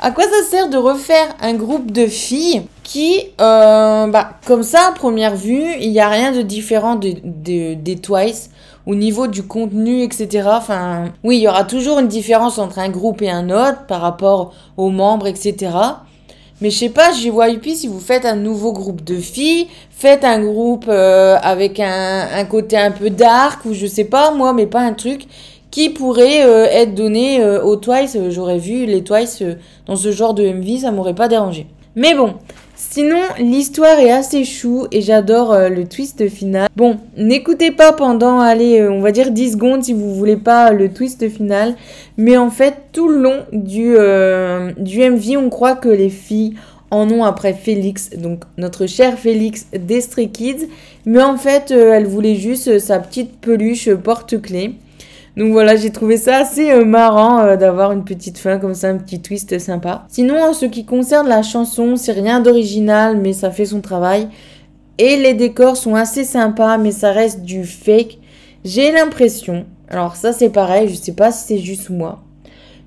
À 0.00 0.10
quoi 0.10 0.24
ça 0.24 0.42
sert 0.50 0.68
de 0.68 0.76
refaire 0.76 1.36
un 1.40 1.54
groupe 1.54 1.92
de 1.92 2.08
filles 2.08 2.62
qui, 2.82 3.20
euh, 3.40 4.08
bah, 4.08 4.30
comme 4.44 4.64
ça, 4.64 4.88
à 4.88 4.92
première 4.92 5.36
vue, 5.36 5.66
il 5.80 5.92
n'y 5.92 6.00
a 6.00 6.08
rien 6.08 6.32
de 6.32 6.42
différent 6.42 6.96
des 6.96 8.00
Twice? 8.02 8.50
Au 8.86 8.94
niveau 8.94 9.26
du 9.26 9.42
contenu, 9.42 10.02
etc. 10.02 10.48
Enfin, 10.52 11.12
oui, 11.24 11.38
il 11.38 11.42
y 11.42 11.48
aura 11.48 11.64
toujours 11.64 11.98
une 11.98 12.08
différence 12.08 12.58
entre 12.58 12.78
un 12.78 12.88
groupe 12.88 13.20
et 13.20 13.30
un 13.30 13.50
autre 13.50 13.84
par 13.86 14.00
rapport 14.00 14.54
aux 14.76 14.90
membres, 14.90 15.26
etc. 15.26 15.70
Mais 16.60 16.70
je 16.70 16.78
sais 16.78 16.88
pas, 16.88 17.12
JYP, 17.12 17.68
si 17.74 17.86
vous 17.86 18.00
faites 18.00 18.24
un 18.24 18.36
nouveau 18.36 18.72
groupe 18.72 19.04
de 19.04 19.16
filles, 19.16 19.66
faites 19.90 20.24
un 20.24 20.40
groupe 20.40 20.86
euh, 20.88 21.36
avec 21.42 21.80
un, 21.80 22.28
un, 22.32 22.44
côté 22.46 22.78
un 22.78 22.90
peu 22.90 23.10
dark, 23.10 23.64
ou 23.66 23.74
je 23.74 23.86
sais 23.86 24.04
pas, 24.04 24.30
moi, 24.30 24.54
mais 24.54 24.66
pas 24.66 24.80
un 24.80 24.94
truc 24.94 25.26
qui 25.70 25.90
pourrait 25.90 26.44
euh, 26.44 26.66
être 26.70 26.94
donné 26.94 27.42
euh, 27.42 27.62
aux 27.62 27.76
Twice. 27.76 28.16
J'aurais 28.30 28.56
vu 28.56 28.86
les 28.86 29.04
Twice 29.04 29.42
dans 29.84 29.96
ce 29.96 30.12
genre 30.12 30.32
de 30.32 30.48
MV, 30.48 30.80
ça 30.80 30.92
m'aurait 30.92 31.14
pas 31.14 31.28
dérangé. 31.28 31.66
Mais 31.94 32.14
bon, 32.14 32.34
Sinon, 32.96 33.20
l'histoire 33.38 33.98
est 33.98 34.10
assez 34.10 34.46
chou 34.46 34.86
et 34.90 35.02
j'adore 35.02 35.52
euh, 35.52 35.68
le 35.68 35.86
twist 35.86 36.30
final. 36.30 36.70
Bon, 36.76 36.96
n'écoutez 37.18 37.70
pas 37.70 37.92
pendant, 37.92 38.40
allez, 38.40 38.80
euh, 38.80 38.90
on 38.90 39.02
va 39.02 39.12
dire 39.12 39.32
10 39.32 39.52
secondes 39.52 39.84
si 39.84 39.92
vous 39.92 40.14
voulez 40.14 40.38
pas 40.38 40.72
le 40.72 40.90
twist 40.90 41.28
final. 41.28 41.74
Mais 42.16 42.38
en 42.38 42.48
fait, 42.48 42.74
tout 42.92 43.10
le 43.10 43.20
long 43.20 43.44
du, 43.52 43.96
euh, 43.98 44.72
du 44.78 45.00
MV, 45.00 45.36
on 45.36 45.50
croit 45.50 45.74
que 45.74 45.90
les 45.90 46.08
filles 46.08 46.54
en 46.90 47.10
ont 47.10 47.22
après 47.22 47.52
Félix, 47.52 48.12
donc 48.16 48.44
notre 48.56 48.86
cher 48.86 49.18
Félix 49.18 49.66
des 49.78 50.00
Stray 50.00 50.30
Kids. 50.30 50.66
Mais 51.04 51.22
en 51.22 51.36
fait, 51.36 51.72
elle 51.72 52.06
voulait 52.06 52.36
juste 52.36 52.78
sa 52.78 52.98
petite 52.98 53.36
peluche 53.42 53.92
porte-clés. 53.92 54.72
Donc 55.36 55.52
voilà, 55.52 55.76
j'ai 55.76 55.90
trouvé 55.90 56.16
ça 56.16 56.38
assez 56.38 56.70
euh, 56.70 56.84
marrant 56.84 57.40
euh, 57.40 57.56
d'avoir 57.56 57.92
une 57.92 58.04
petite 58.04 58.38
fin 58.38 58.58
comme 58.58 58.74
ça, 58.74 58.88
un 58.88 58.96
petit 58.96 59.20
twist 59.20 59.58
sympa. 59.58 60.06
Sinon, 60.08 60.42
en 60.42 60.54
ce 60.54 60.64
qui 60.64 60.86
concerne 60.86 61.28
la 61.28 61.42
chanson, 61.42 61.96
c'est 61.96 62.12
rien 62.12 62.40
d'original, 62.40 63.18
mais 63.18 63.34
ça 63.34 63.50
fait 63.50 63.66
son 63.66 63.82
travail. 63.82 64.28
Et 64.96 65.16
les 65.16 65.34
décors 65.34 65.76
sont 65.76 65.94
assez 65.94 66.24
sympas, 66.24 66.78
mais 66.78 66.90
ça 66.90 67.12
reste 67.12 67.42
du 67.42 67.64
fake. 67.64 68.18
J'ai 68.64 68.90
l'impression, 68.92 69.66
alors 69.88 70.16
ça 70.16 70.32
c'est 70.32 70.48
pareil, 70.48 70.88
je 70.88 70.94
sais 70.94 71.12
pas 71.12 71.30
si 71.30 71.46
c'est 71.46 71.58
juste 71.58 71.90
moi, 71.90 72.22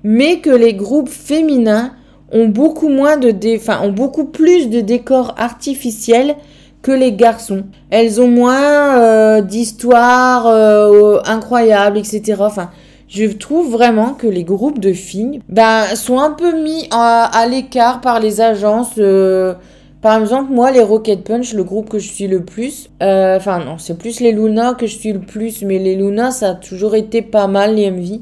mais 0.02 0.40
que 0.40 0.50
les 0.50 0.74
groupes 0.74 1.08
féminins 1.08 1.92
ont 2.32 2.48
beaucoup 2.48 2.88
moins 2.88 3.16
de 3.16 3.30
dé... 3.30 3.56
enfin, 3.56 3.80
ont 3.82 3.92
beaucoup 3.92 4.26
plus 4.26 4.68
de 4.68 4.80
décors 4.80 5.34
artificiels 5.38 6.34
que 6.82 6.92
les 6.92 7.12
garçons. 7.12 7.64
Elles 7.90 8.20
ont 8.20 8.28
moins 8.28 8.98
euh, 8.98 9.40
d'histoires 9.42 10.46
euh, 10.46 11.18
incroyables, 11.24 11.98
etc. 11.98 12.36
Enfin, 12.40 12.70
je 13.08 13.26
trouve 13.26 13.70
vraiment 13.70 14.14
que 14.14 14.26
les 14.26 14.44
groupes 14.44 14.78
de 14.78 14.92
filles 14.92 15.40
ben, 15.48 15.84
sont 15.94 16.18
un 16.18 16.30
peu 16.30 16.62
mis 16.62 16.88
à, 16.90 17.46
l'écart 17.48 18.00
par 18.00 18.20
les 18.20 18.40
agences. 18.40 18.94
Euh, 18.98 19.54
par 20.00 20.18
exemple, 20.18 20.52
moi, 20.52 20.70
les 20.70 20.80
Rocket 20.80 21.22
Punch, 21.24 21.52
le 21.52 21.64
groupe 21.64 21.90
que 21.90 21.98
je 21.98 22.08
suis 22.08 22.26
le 22.26 22.42
plus, 22.42 22.88
enfin 23.00 23.58
non, 23.58 23.76
c'est 23.76 23.98
plus 23.98 24.20
les 24.20 24.32
Luna 24.32 24.72
que 24.72 24.86
je 24.86 24.96
suis 24.96 25.12
le 25.12 25.20
plus, 25.20 25.60
mais 25.60 25.78
les 25.78 25.94
Luna, 25.94 26.30
ça 26.30 26.50
a 26.50 26.54
toujours 26.54 26.94
été 26.94 27.20
pas 27.20 27.46
mal, 27.48 27.74
les 27.74 27.90
MV. 27.90 28.20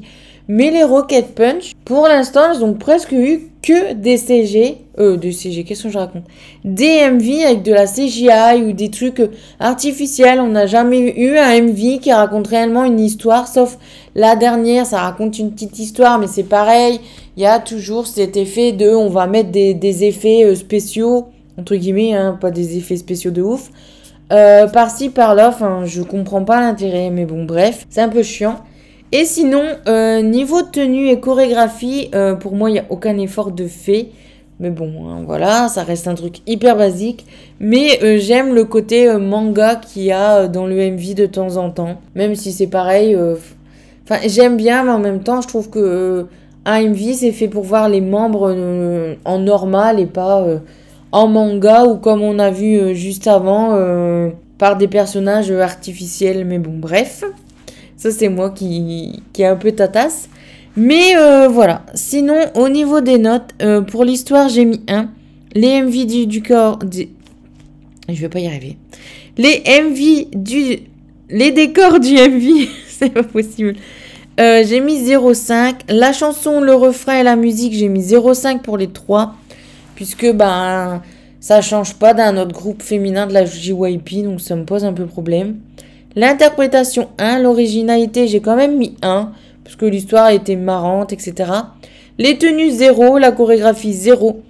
Mais 0.49 0.71
les 0.71 0.83
Rocket 0.83 1.35
Punch, 1.35 1.73
pour 1.85 2.07
l'instant, 2.07 2.51
elles 2.51 2.65
ont 2.65 2.73
presque 2.73 3.13
eu 3.13 3.48
que 3.61 3.93
des 3.93 4.17
CG, 4.17 4.77
euh, 4.99 5.17
des 5.17 5.31
CG, 5.31 5.63
qu'est-ce 5.63 5.83
que 5.83 5.89
je 5.89 5.97
raconte? 5.97 6.23
Des 6.63 7.09
MV 7.09 7.43
avec 7.45 7.63
de 7.63 7.73
la 7.73 7.85
CGI 7.85 8.63
ou 8.63 8.71
des 8.71 8.89
trucs 8.89 9.21
artificiels. 9.59 10.39
On 10.39 10.47
n'a 10.47 10.65
jamais 10.65 10.99
eu 10.99 11.37
un 11.37 11.61
MV 11.61 11.99
qui 11.99 12.11
raconte 12.13 12.47
réellement 12.47 12.85
une 12.85 12.99
histoire, 12.99 13.47
sauf 13.47 13.77
la 14.15 14.35
dernière, 14.35 14.85
ça 14.85 14.99
raconte 14.99 15.39
une 15.39 15.51
petite 15.51 15.77
histoire, 15.79 16.19
mais 16.19 16.27
c'est 16.27 16.43
pareil. 16.43 16.99
Il 17.37 17.43
y 17.43 17.45
a 17.45 17.59
toujours 17.59 18.07
cet 18.07 18.37
effet 18.37 18.71
de, 18.71 18.89
on 18.89 19.09
va 19.09 19.27
mettre 19.27 19.51
des, 19.51 20.03
effets 20.03 20.43
euh, 20.45 20.55
spéciaux, 20.55 21.27
entre 21.57 21.75
guillemets, 21.75 22.13
hein, 22.13 22.37
pas 22.39 22.51
des 22.51 22.77
effets 22.77 22.97
spéciaux 22.97 23.31
de 23.31 23.41
ouf. 23.41 23.71
Euh, 24.31 24.67
par-ci, 24.67 25.09
par-là, 25.09 25.49
enfin, 25.49 25.83
je 25.85 26.01
comprends 26.01 26.43
pas 26.43 26.59
l'intérêt, 26.59 27.09
mais 27.09 27.25
bon, 27.25 27.45
bref, 27.45 27.85
c'est 27.89 28.01
un 28.01 28.09
peu 28.09 28.23
chiant. 28.23 28.57
Et 29.11 29.25
sinon, 29.25 29.63
euh, 29.87 30.21
niveau 30.21 30.61
tenue 30.61 31.07
et 31.09 31.19
chorégraphie, 31.19 32.09
euh, 32.13 32.35
pour 32.35 32.55
moi, 32.55 32.69
il 32.69 32.73
n'y 32.73 32.79
a 32.79 32.85
aucun 32.89 33.17
effort 33.17 33.51
de 33.51 33.65
fait. 33.65 34.09
Mais 34.59 34.69
bon, 34.69 35.09
hein, 35.09 35.23
voilà, 35.25 35.67
ça 35.67 35.83
reste 35.83 36.07
un 36.07 36.13
truc 36.13 36.41
hyper 36.45 36.75
basique. 36.75 37.25
Mais 37.59 38.03
euh, 38.03 38.19
j'aime 38.19 38.53
le 38.53 38.65
côté 38.65 39.11
manga 39.17 39.75
qu'il 39.75 40.03
y 40.03 40.11
a 40.11 40.47
dans 40.47 40.67
le 40.67 40.75
MV 40.91 41.15
de 41.15 41.25
temps 41.25 41.57
en 41.57 41.71
temps. 41.71 41.99
Même 42.13 42.35
si 42.35 42.51
c'est 42.51 42.67
pareil. 42.67 43.17
Enfin, 44.03 44.19
j'aime 44.27 44.57
bien, 44.57 44.83
mais 44.83 44.91
en 44.91 44.99
même 44.99 45.23
temps, 45.23 45.41
je 45.41 45.47
trouve 45.47 45.69
que 45.69 46.27
un 46.65 46.83
MV, 46.83 47.13
c'est 47.13 47.31
fait 47.31 47.47
pour 47.47 47.63
voir 47.63 47.89
les 47.89 48.01
membres 48.01 48.55
en 49.25 49.39
normal 49.39 49.99
et 49.99 50.05
pas 50.05 50.45
en 51.11 51.27
manga 51.27 51.85
ou 51.85 51.95
comme 51.95 52.21
on 52.21 52.37
a 52.37 52.51
vu 52.51 52.93
juste 52.95 53.27
avant 53.27 53.75
par 54.59 54.77
des 54.77 54.87
personnages 54.87 55.51
artificiels. 55.51 56.45
Mais 56.45 56.59
bon, 56.59 56.73
bref. 56.75 57.23
Ça, 57.99 58.11
c'est 58.11 58.29
moi 58.29 58.49
qui, 58.51 59.21
qui 59.33 59.41
est 59.41 59.45
un 59.45 59.57
peu 59.57 59.73
tatasse. 59.73 60.29
Mais 60.77 61.17
euh, 61.17 61.49
voilà. 61.49 61.85
Sinon, 61.95 62.39
au 62.55 62.69
niveau 62.69 63.01
des 63.01 63.17
notes, 63.17 63.49
euh, 63.61 63.81
pour 63.81 64.05
l'histoire, 64.05 64.47
j'ai 64.47 64.63
mis 64.63 64.81
1. 64.87 65.09
Les 65.53 65.81
MV 65.81 66.05
du, 66.25 66.41
corps. 66.41 66.79
Je 68.07 68.13
vais 68.13 68.29
pas 68.29 68.39
y 68.39 68.47
arriver. 68.47 68.77
Les 69.37 69.61
MV 69.67 70.29
du. 70.33 70.79
Les 71.29 71.51
décors 71.51 71.99
du 71.99 72.13
MV. 72.13 72.69
c'est 72.87 73.09
pas 73.09 73.23
possible. 73.23 73.75
Euh, 74.39 74.63
j'ai 74.65 74.79
mis 74.79 75.03
0,5. 75.03 75.73
La 75.89 76.13
chanson, 76.13 76.61
le 76.61 76.73
refrain 76.73 77.19
et 77.19 77.23
la 77.23 77.35
musique, 77.35 77.73
j'ai 77.73 77.89
mis 77.89 78.01
0,5 78.01 78.61
pour 78.61 78.77
les 78.77 78.87
trois. 78.87 79.35
Puisque, 79.95 80.31
ben. 80.31 81.01
Ça 81.41 81.61
change 81.61 81.95
pas 81.95 82.13
d'un 82.13 82.35
autre 82.35 82.51
groupe 82.51 82.81
féminin 82.81 83.25
de 83.25 83.33
la 83.33 83.45
JYP. 83.45 84.23
Donc, 84.23 84.41
ça 84.41 84.55
me 84.55 84.65
pose 84.65 84.83
un 84.83 84.91
peu 84.91 85.05
problème. 85.05 85.55
L'interprétation 86.15 87.09
1, 87.19 87.39
l'originalité, 87.39 88.27
j'ai 88.27 88.39
quand 88.39 88.55
même 88.55 88.77
mis 88.77 88.95
1, 89.03 89.31
parce 89.63 89.75
que 89.75 89.85
l'histoire 89.85 90.29
était 90.31 90.55
marrante, 90.55 91.13
etc. 91.13 91.51
Les 92.17 92.37
tenues 92.37 92.71
0, 92.71 93.19
la 93.19 93.31
chorégraphie 93.31 93.93
0. 93.93 94.41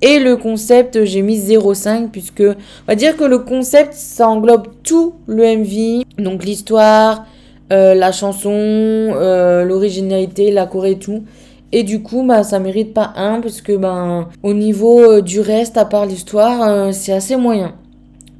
Et 0.00 0.18
le 0.18 0.36
concept, 0.36 1.04
j'ai 1.04 1.22
mis 1.22 1.38
0,5, 1.38 2.08
puisque 2.08 2.42
on 2.42 2.86
va 2.88 2.94
dire 2.94 3.16
que 3.16 3.24
le 3.24 3.38
concept, 3.38 3.92
ça 3.92 4.28
englobe 4.28 4.68
tout 4.82 5.14
le 5.26 5.44
MV. 5.44 6.04
Donc 6.18 6.44
l'histoire, 6.44 7.26
euh, 7.72 7.94
la 7.94 8.10
chanson, 8.10 8.50
euh, 8.50 9.64
l'originalité, 9.64 10.50
la 10.50 10.66
choré 10.66 10.92
et 10.92 10.98
tout. 10.98 11.22
Et 11.70 11.84
du 11.84 12.02
coup, 12.02 12.24
bah, 12.24 12.42
ça 12.42 12.58
mérite 12.58 12.94
pas 12.94 13.12
1, 13.16 13.40
puisque 13.40 13.76
ben, 13.76 14.28
au 14.42 14.54
niveau 14.54 15.00
euh, 15.00 15.20
du 15.20 15.40
reste, 15.40 15.76
à 15.76 15.84
part 15.84 16.06
l'histoire, 16.06 16.92
c'est 16.92 17.12
assez 17.12 17.36
moyen. 17.36 17.74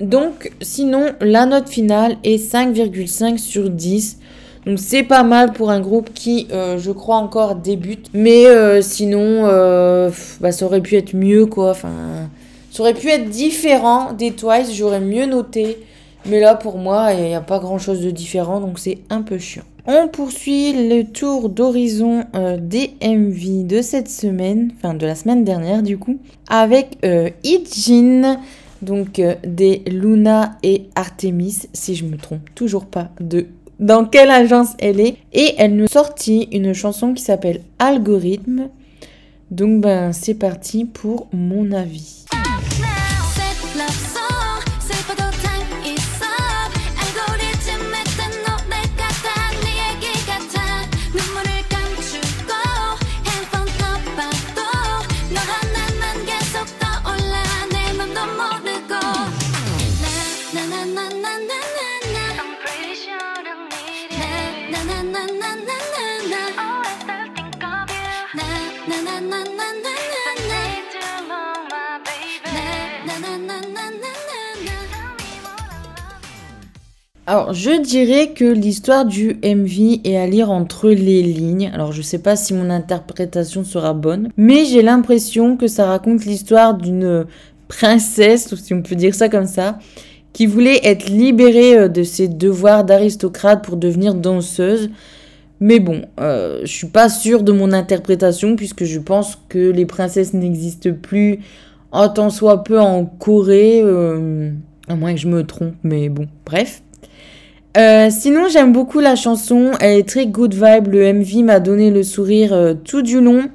Donc, 0.03 0.51
sinon, 0.61 1.07
la 1.21 1.47
note 1.47 1.69
finale 1.69 2.17
est 2.25 2.37
5,5 2.37 3.39
sur 3.39 3.71
10. 3.71 4.19
Donc, 4.67 4.81
c'est 4.81 5.05
pas 5.05 5.23
mal 5.23 5.53
pour 5.53 5.71
un 5.71 5.81
groupe 5.81 6.13
qui, 6.13 6.49
euh, 6.53 6.77
je 6.77 6.91
crois, 6.91 7.17
encore 7.17 7.55
débute. 7.55 8.09
Mais 8.13 8.47
euh, 8.47 8.83
sinon, 8.83 9.45
euh, 9.45 10.11
bah, 10.41 10.51
ça 10.51 10.67
aurait 10.67 10.81
pu 10.81 10.97
être 10.97 11.15
mieux, 11.15 11.47
quoi. 11.47 11.71
Enfin, 11.71 11.93
ça 12.73 12.83
aurait 12.83 12.95
pu 12.95 13.09
être 13.11 13.31
différent 13.31 14.13
des 14.13 14.33
Twice. 14.33 14.75
J'aurais 14.75 15.01
mieux 15.01 15.27
noté. 15.27 15.79
Mais 16.27 16.41
là, 16.41 16.57
pour 16.57 16.79
moi, 16.79 17.13
il 17.13 17.23
n'y 17.23 17.35
a 17.35 17.41
pas 17.41 17.61
grand-chose 17.61 18.01
de 18.01 18.11
différent, 18.11 18.61
donc 18.61 18.81
c'est 18.81 18.99
un 19.09 19.23
peu 19.23 19.39
chiant. 19.39 19.65
On 19.87 20.07
poursuit 20.07 20.73
le 20.73 21.03
tour 21.03 21.49
d'horizon 21.49 22.25
des 22.61 22.93
MV 23.03 23.67
de 23.67 23.83
cette 23.83 24.09
semaine, 24.09 24.71
enfin 24.77 24.95
de 24.95 25.05
la 25.05 25.17
semaine 25.17 25.43
dernière 25.43 25.83
du 25.83 25.99
coup, 25.99 26.19
avec 26.49 27.05
Ijin, 27.43 28.39
donc 28.83 29.19
euh, 29.19 29.35
des 29.45 29.83
Luna 29.87 30.59
et 30.63 30.89
Artemis, 30.95 31.69
si 31.73 31.95
je 31.95 32.05
me 32.05 32.17
trompe 32.17 32.55
toujours 32.55 32.87
pas 32.87 33.11
de 33.21 33.47
dans 33.79 34.05
quelle 34.05 34.31
agence 34.31 34.75
elle 34.79 35.01
est. 35.01 35.17
Et 35.33 35.55
elle 35.59 35.77
nous 35.77 35.89
sortit 35.89 36.49
une 36.53 36.73
chanson 36.73 37.15
qui 37.15 37.23
s'appelle 37.23 37.63
Algorithme. 37.79 38.69
Donc 39.51 39.81
ben 39.81 40.13
c'est 40.13 40.35
parti 40.35 40.85
pour 40.85 41.29
mon 41.33 41.73
avis. 41.73 42.22
Alors, 77.25 77.55
je 77.55 77.81
dirais 77.81 78.33
que 78.35 78.45
l'histoire 78.45 79.05
du 79.05 79.37
MV 79.45 80.01
est 80.03 80.17
à 80.17 80.27
lire 80.27 80.51
entre 80.51 80.91
les 80.91 81.23
lignes. 81.23 81.71
Alors, 81.73 81.93
je 81.93 82.03
sais 82.03 82.19
pas 82.19 82.35
si 82.35 82.53
mon 82.53 82.69
interprétation 82.69 83.63
sera 83.63 83.95
bonne, 83.95 84.31
mais 84.37 84.65
j'ai 84.65 84.83
l'impression 84.83 85.57
que 85.57 85.69
ça 85.69 85.87
raconte 85.87 86.25
l'histoire 86.25 86.75
d'une 86.75 87.27
princesse, 87.69 88.53
si 88.57 88.75
on 88.75 88.83
peut 88.83 88.97
dire 88.97 89.15
ça 89.15 89.29
comme 89.29 89.47
ça, 89.47 89.79
qui 90.33 90.47
voulait 90.47 90.81
être 90.85 91.09
libérée 91.09 91.79
euh, 91.79 91.89
de 91.89 92.03
ses 92.03 92.27
devoirs 92.27 92.85
d'aristocrate 92.85 93.65
pour 93.65 93.77
devenir 93.77 94.15
danseuse. 94.15 94.91
Mais 95.61 95.79
bon, 95.79 96.03
euh, 96.21 96.61
je 96.63 96.73
suis 96.73 96.89
pas 96.89 97.09
sûre 97.09 97.45
de 97.45 97.53
mon 97.53 97.73
interprétation 97.73 98.57
puisque 98.57 98.85
je 98.85 98.99
pense 98.99 99.39
que 99.49 99.71
les 99.71 99.87
princesses 99.87 100.35
n'existent 100.35 100.91
plus 101.01 101.39
en 101.93 102.09
tant 102.09 102.31
soit 102.31 102.65
peu 102.65 102.81
en 102.81 103.05
Corée, 103.05 103.81
euh, 103.83 104.51
à 104.89 104.97
moins 104.97 105.15
que 105.15 105.21
je 105.21 105.29
me 105.29 105.45
trompe, 105.45 105.75
mais 105.85 106.09
bon, 106.09 106.27
bref. 106.45 106.83
Euh, 107.77 108.09
sinon, 108.11 108.49
j'aime 108.49 108.73
beaucoup 108.73 109.01
la 109.01 109.17
chanson. 109.17 109.73
Elle 109.81 109.99
est 109.99 110.09
très 110.09 110.27
good 110.27 110.53
vibe. 110.55 110.89
Le 110.89 111.13
MV 111.13 111.43
m'a 111.45 111.61
donné 111.61 111.91
le 111.91 112.03
sourire 112.03 112.53
euh, 112.53 112.75
tout 112.75 113.03
du 113.03 113.21
long. 113.21 113.49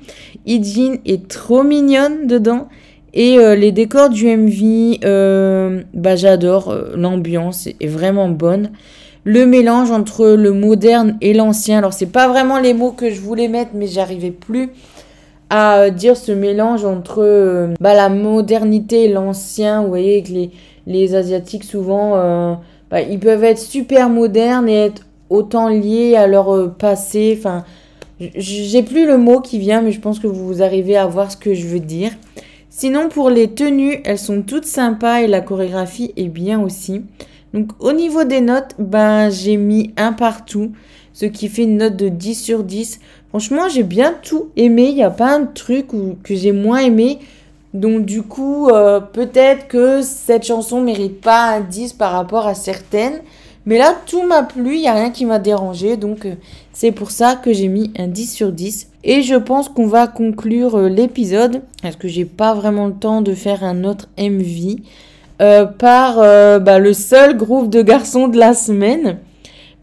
Ijin 0.46 0.96
est 1.06 1.28
trop 1.28 1.64
mignonne 1.64 2.26
dedans. 2.26 2.68
Et 3.14 3.38
euh, 3.38 3.56
les 3.56 3.72
décors 3.72 4.10
du 4.10 4.26
MV, 4.26 5.00
euh, 5.04 5.84
bah, 5.94 6.16
j'adore. 6.16 6.76
L'ambiance 6.96 7.68
est 7.68 7.88
vraiment 7.88 8.30
bonne. 8.30 8.72
Le 9.24 9.46
mélange 9.46 9.92
entre 9.92 10.30
le 10.30 10.52
moderne 10.52 11.18
et 11.22 11.34
l'ancien. 11.34 11.78
Alors, 11.78 11.94
c'est 11.94 12.08
pas 12.08 12.28
vraiment 12.28 12.60
les 12.60 12.74
mots 12.74 12.92
que 12.92 13.12
je 13.12 13.22
voulais 13.22 13.50
mettre, 13.50 13.72
mais 13.76 13.88
j'arrivais 13.88 14.32
plus 14.32 14.70
à 15.50 15.90
dire 15.92 16.18
ce 16.18 16.32
mélange 16.32 16.84
entre 16.86 17.74
bah, 17.80 17.94
la 17.94 18.10
modernité 18.10 19.06
et 19.06 19.10
l'ancien. 19.10 19.82
Vous 19.82 19.90
voyez 19.90 20.24
que 20.24 20.30
les, 20.30 20.52
les 20.88 21.16
Asiatiques, 21.16 21.66
souvent, 21.66 22.58
bah, 22.90 23.02
ils 23.02 23.20
peuvent 23.20 23.44
être 23.44 23.60
super 23.60 24.10
modernes 24.10 24.70
et 24.70 24.86
être 24.86 25.06
autant 25.30 25.68
liés 25.68 26.16
à 26.16 26.28
leur 26.28 26.54
euh, 26.54 26.68
passé. 26.68 27.36
Enfin, 27.38 27.64
j'ai 28.20 28.84
plus 28.84 29.06
le 29.06 29.18
mot 29.18 29.42
qui 29.42 29.60
vient, 29.60 29.82
mais 29.82 29.92
je 29.92 30.00
pense 30.00 30.20
que 30.20 30.28
vous 30.28 30.64
arrivez 30.64 30.98
à 30.98 31.06
voir 31.06 31.32
ce 31.32 31.38
que 31.38 31.54
je 31.54 31.68
veux 31.68 31.80
dire. 31.80 32.12
Sinon, 32.70 33.10
pour 33.10 33.30
les 33.30 33.50
tenues, 33.50 34.02
elles 34.06 34.20
sont 34.20 34.42
toutes 34.42 34.66
sympas 34.66 35.22
et 35.22 35.28
la 35.28 35.42
chorégraphie 35.42 36.14
est 36.16 36.30
bien 36.30 36.62
aussi. 36.62 37.02
Donc, 37.54 37.72
au 37.80 37.92
niveau 37.92 38.24
des 38.24 38.42
notes, 38.42 38.76
ben, 38.78 39.30
j'ai 39.30 39.58
mis 39.58 39.94
un 39.98 40.14
partout, 40.14 40.72
ce 41.14 41.26
qui 41.26 41.50
fait 41.50 41.64
une 41.64 41.78
note 41.78 41.96
de 41.96 42.10
10 42.10 42.36
sur 42.36 42.64
10. 42.64 43.00
Franchement, 43.30 43.68
j'ai 43.70 43.84
bien 43.84 44.16
tout 44.22 44.50
aimé. 44.56 44.90
Il 44.90 44.96
n'y 44.96 45.04
a 45.04 45.10
pas 45.10 45.36
un 45.36 45.46
truc 45.46 45.88
que 46.24 46.36
j'ai 46.36 46.52
moins 46.52 46.80
aimé. 46.80 47.20
Donc, 47.74 48.06
du 48.06 48.24
coup, 48.24 48.70
euh, 48.70 49.00
peut-être 49.00 49.68
que 49.68 50.02
cette 50.02 50.46
chanson 50.46 50.82
mérite 50.82 51.22
pas 51.22 51.58
un 51.58 51.62
10 51.62 51.94
par 51.94 52.12
rapport 52.12 52.48
à 52.48 52.56
certaines. 52.56 53.22
Mais 53.66 53.78
là, 53.78 53.94
tout 54.06 54.24
m'a 54.24 54.44
plu. 54.44 54.76
Il 54.76 54.82
n'y 54.82 54.88
a 54.88 54.94
rien 54.94 55.12
qui 55.12 55.26
m'a 55.26 55.40
dérangé. 55.40 55.98
Donc, 55.98 56.26
euh, 56.26 56.36
c'est 56.72 56.92
pour 56.92 57.12
ça 57.12 57.36
que 57.36 57.52
j'ai 57.52 57.68
mis 57.68 57.92
un 57.98 58.08
10 58.08 58.34
sur 58.34 58.52
10. 58.52 58.90
Et 59.04 59.22
je 59.22 59.36
pense 59.36 59.68
qu'on 59.68 59.88
va 59.88 60.08
conclure 60.08 60.76
euh, 60.76 60.88
l'épisode. 60.88 61.62
Parce 61.82 61.98
que 61.98 62.08
j'ai 62.08 62.26
pas 62.26 62.54
vraiment 62.54 62.88
le 62.88 62.94
temps 62.94 63.22
de 63.22 63.34
faire 63.34 63.64
un 63.64 63.84
autre 63.84 64.08
MV. 64.18 64.78
par 65.78 66.16
bah, 66.62 66.80
le 66.80 66.94
seul 66.94 67.38
groupe 67.38 67.70
de 67.70 67.82
garçons 67.82 68.28
de 68.28 68.38
la 68.38 68.54
semaine. 68.54 69.20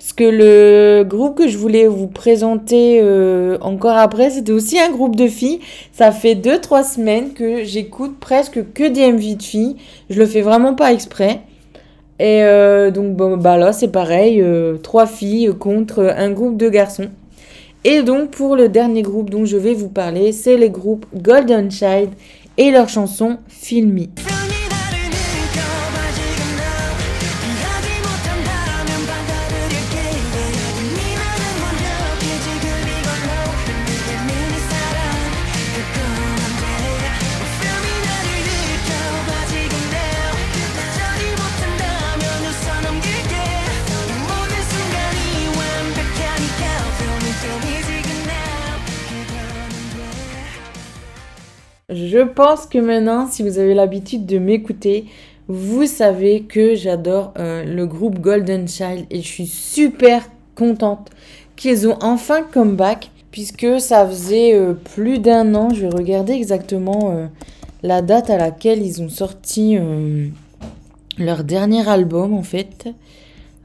Parce 0.05 0.13
que 0.13 0.25
le 0.25 1.03
groupe 1.03 1.39
que 1.39 1.49
je 1.49 1.57
voulais 1.57 1.87
vous 1.87 2.09
présenter 2.09 3.01
euh, 3.03 3.57
encore 3.63 3.97
après, 3.97 4.29
c'était 4.29 4.53
aussi 4.53 4.79
un 4.79 4.91
groupe 4.91 5.17
de 5.17 5.29
filles. 5.29 5.61
Ça 5.93 6.13
fait 6.13 6.35
2-3 6.35 6.85
semaines 6.97 7.33
que 7.33 7.65
j'écoute 7.65 8.21
presque 8.21 8.61
que 8.75 8.87
des 8.87 9.11
MV 9.11 9.37
de 9.39 9.43
filles. 9.43 9.77
Je 10.11 10.19
le 10.19 10.27
fais 10.27 10.43
vraiment 10.43 10.75
pas 10.75 10.93
exprès. 10.93 11.41
Et 12.19 12.43
euh, 12.43 12.91
donc 12.91 13.17
bah 13.17 13.57
là 13.57 13.73
c'est 13.73 13.89
pareil, 13.89 14.43
euh, 14.43 14.77
trois 14.77 15.07
filles 15.07 15.55
contre 15.59 16.15
un 16.15 16.33
groupe 16.33 16.59
de 16.59 16.69
garçons. 16.69 17.09
Et 17.85 18.03
donc 18.03 18.31
pour 18.31 18.57
le 18.57 18.69
dernier 18.69 19.01
groupe 19.01 19.31
dont 19.31 19.47
je 19.47 19.57
vais 19.57 19.73
vous 19.73 19.89
parler, 19.89 20.33
c'est 20.33 20.59
les 20.59 20.69
groupes 20.69 21.07
Golden 21.15 21.71
Child 21.71 22.11
et 22.59 22.71
leur 22.71 22.91
chanson 22.91 23.39
Feel 23.49 23.89
Me. 23.89 24.09
Je 52.15 52.21
pense 52.21 52.67
que 52.67 52.79
maintenant, 52.79 53.27
si 53.27 53.43
vous 53.43 53.59
avez 53.59 53.75
l'habitude 53.75 54.25
de 54.25 54.39
m'écouter, 54.39 55.07
vous 55.49 55.85
savez 55.85 56.43
que 56.43 56.77
j'adore 56.77 57.35
euh, 57.41 57.65
le 57.65 57.87
groupe 57.87 58.21
Golden 58.21 58.69
Child 58.69 59.07
et 59.11 59.21
je 59.21 59.27
suis 59.27 59.49
super 59.49 60.23
contente 60.55 61.11
qu'ils 61.57 61.89
ont 61.89 61.99
enfin 62.03 62.43
comeback 62.45 63.11
puisque 63.33 63.81
ça 63.81 64.07
faisait 64.07 64.55
euh, 64.55 64.75
plus 64.75 65.19
d'un 65.19 65.57
an. 65.57 65.71
Je 65.71 65.81
vais 65.81 65.89
regarder 65.89 66.35
exactement 66.35 67.11
euh, 67.11 67.27
la 67.83 68.01
date 68.01 68.31
à 68.31 68.39
laquelle 68.39 68.81
ils 68.81 69.03
ont 69.03 69.09
sorti 69.09 69.77
leur 71.19 71.43
dernier 71.43 71.89
album 71.89 72.33
en 72.33 72.45
fait. 72.45 72.87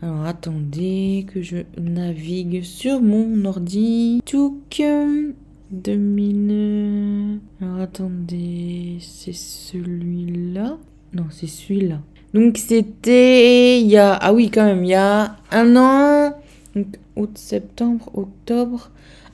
Alors 0.02 0.26
attendez 0.26 1.28
que 1.32 1.44
je 1.44 1.58
navigue 1.80 2.64
sur 2.64 3.00
mon 3.00 3.46
ordi. 3.46 4.24
Que 4.26 5.36
2000. 5.72 7.40
Alors 7.62 7.82
attendez, 7.82 8.98
c'est 9.02 9.34
celui-là? 9.34 10.78
Non, 11.14 11.26
c'est 11.32 11.48
celui-là. 11.48 12.00
Donc 12.34 12.58
c'était 12.58 13.82
il 13.82 13.88
y 13.88 13.98
a 13.98 14.14
ah 14.14 14.34
oui 14.34 14.52
quand 14.52 14.64
même 14.64 14.84
il 14.84 14.92
y 14.92 14.96
a 14.96 15.36
un 15.52 15.76
an 15.76 16.34
donc 16.76 16.86
août 17.16 17.32
septembre 17.34 18.12
octobre 18.14 18.92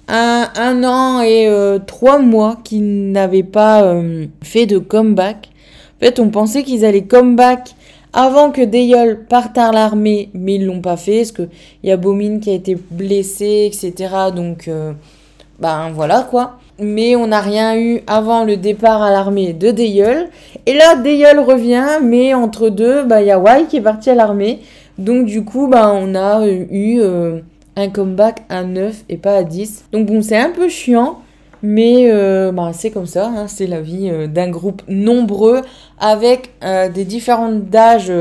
un, 0.08 0.50
un 0.56 0.84
an 0.86 1.22
et 1.22 1.48
euh, 1.50 1.78
trois 1.80 2.20
mois 2.20 2.58
qu'ils 2.64 3.12
n'avaient 3.12 3.44
pas 3.44 3.84
euh, 3.84 4.28
fait 4.42 4.66
de 4.66 4.78
comeback. 4.78 5.50
En 5.98 6.06
fait 6.06 6.20
on 6.20 6.30
pensait 6.30 6.64
qu'ils 6.64 6.86
allaient 6.86 7.04
comeback 7.04 7.76
avant 8.14 8.52
que 8.52 8.62
Deyol 8.62 9.26
parte 9.26 9.58
à 9.58 9.74
l'armée 9.74 10.30
mais 10.34 10.56
ils 10.56 10.66
l'ont 10.66 10.82
pas 10.82 10.96
fait 10.96 11.18
parce 11.18 11.34
que 11.34 11.50
il 11.84 11.90
y 11.90 11.92
a 11.92 11.98
Bomine 11.98 12.40
qui 12.40 12.50
a 12.50 12.54
été 12.54 12.78
blessé 12.92 13.70
etc 13.70 14.14
donc 14.34 14.70
euh, 14.70 14.94
ben 15.60 15.92
voilà 15.94 16.28
quoi. 16.30 16.58
Mais 16.80 17.16
on 17.16 17.28
n'a 17.28 17.40
rien 17.40 17.78
eu 17.78 18.02
avant 18.06 18.44
le 18.44 18.58
départ 18.58 19.02
à 19.02 19.10
l'armée 19.10 19.54
de 19.54 19.72
Deyol. 19.72 20.28
Et 20.66 20.74
là, 20.74 20.96
Deyol 20.98 21.40
revient, 21.40 22.00
mais 22.04 22.34
entre 22.34 22.70
deux, 22.70 23.06
il 23.20 23.26
y 23.26 23.32
a 23.32 23.40
Wai 23.40 23.66
qui 23.70 23.78
est 23.78 23.82
parti 23.82 24.10
à 24.10 24.16
l'armée. 24.16 24.60
Donc 24.98 25.26
du 25.26 25.46
coup, 25.46 25.68
bah, 25.68 25.92
on 25.94 26.16
a 26.16 26.46
eu 26.48 27.00
euh, 27.00 27.40
un 27.78 27.90
comeback 27.90 28.44
à 28.50 28.64
9 28.64 29.06
et 29.08 29.18
pas 29.18 29.38
à 29.38 29.44
10. 29.44 29.86
Donc 29.94 30.08
bon, 30.08 30.22
c'est 30.22 30.38
un 30.38 30.50
peu 30.50 30.68
chiant, 30.68 31.20
mais 31.64 32.10
euh, 32.12 32.52
bah, 32.52 32.72
c'est 32.74 32.92
comme 32.92 33.06
ça. 33.06 33.28
hein, 33.28 33.48
c'est 33.48 33.68
la 33.68 33.80
vie 33.80 34.10
euh, 34.12 34.28
d'un 34.28 34.50
groupe 34.50 34.82
nombreux 34.90 35.62
avec 36.00 36.52
des 36.94 37.06
différentes 37.06 37.70
d'âge 37.70 38.12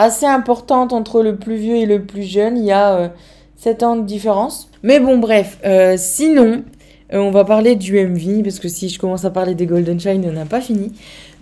assez 0.00 0.24
importante 0.24 0.94
entre 0.94 1.22
le 1.22 1.36
plus 1.36 1.56
vieux 1.56 1.76
et 1.76 1.84
le 1.84 2.02
plus 2.02 2.22
jeune. 2.22 2.56
Il 2.56 2.64
y 2.64 2.72
a 2.72 2.94
euh, 2.94 3.08
7 3.56 3.82
ans 3.82 3.96
de 3.96 4.02
différence. 4.02 4.69
Mais 4.82 4.98
bon, 4.98 5.18
bref. 5.18 5.58
euh, 5.66 5.96
sinon, 5.98 6.64
euh, 7.12 7.18
on 7.18 7.30
va 7.30 7.44
parler 7.44 7.76
du 7.76 7.98
MV, 7.98 8.42
parce 8.42 8.58
que 8.58 8.68
si 8.68 8.88
je 8.88 8.98
commence 8.98 9.26
à 9.26 9.30
parler 9.30 9.54
des 9.54 9.66
Golden 9.66 10.00
Shine, 10.00 10.24
on 10.26 10.32
n'a 10.32 10.46
pas 10.46 10.62
fini. 10.62 10.92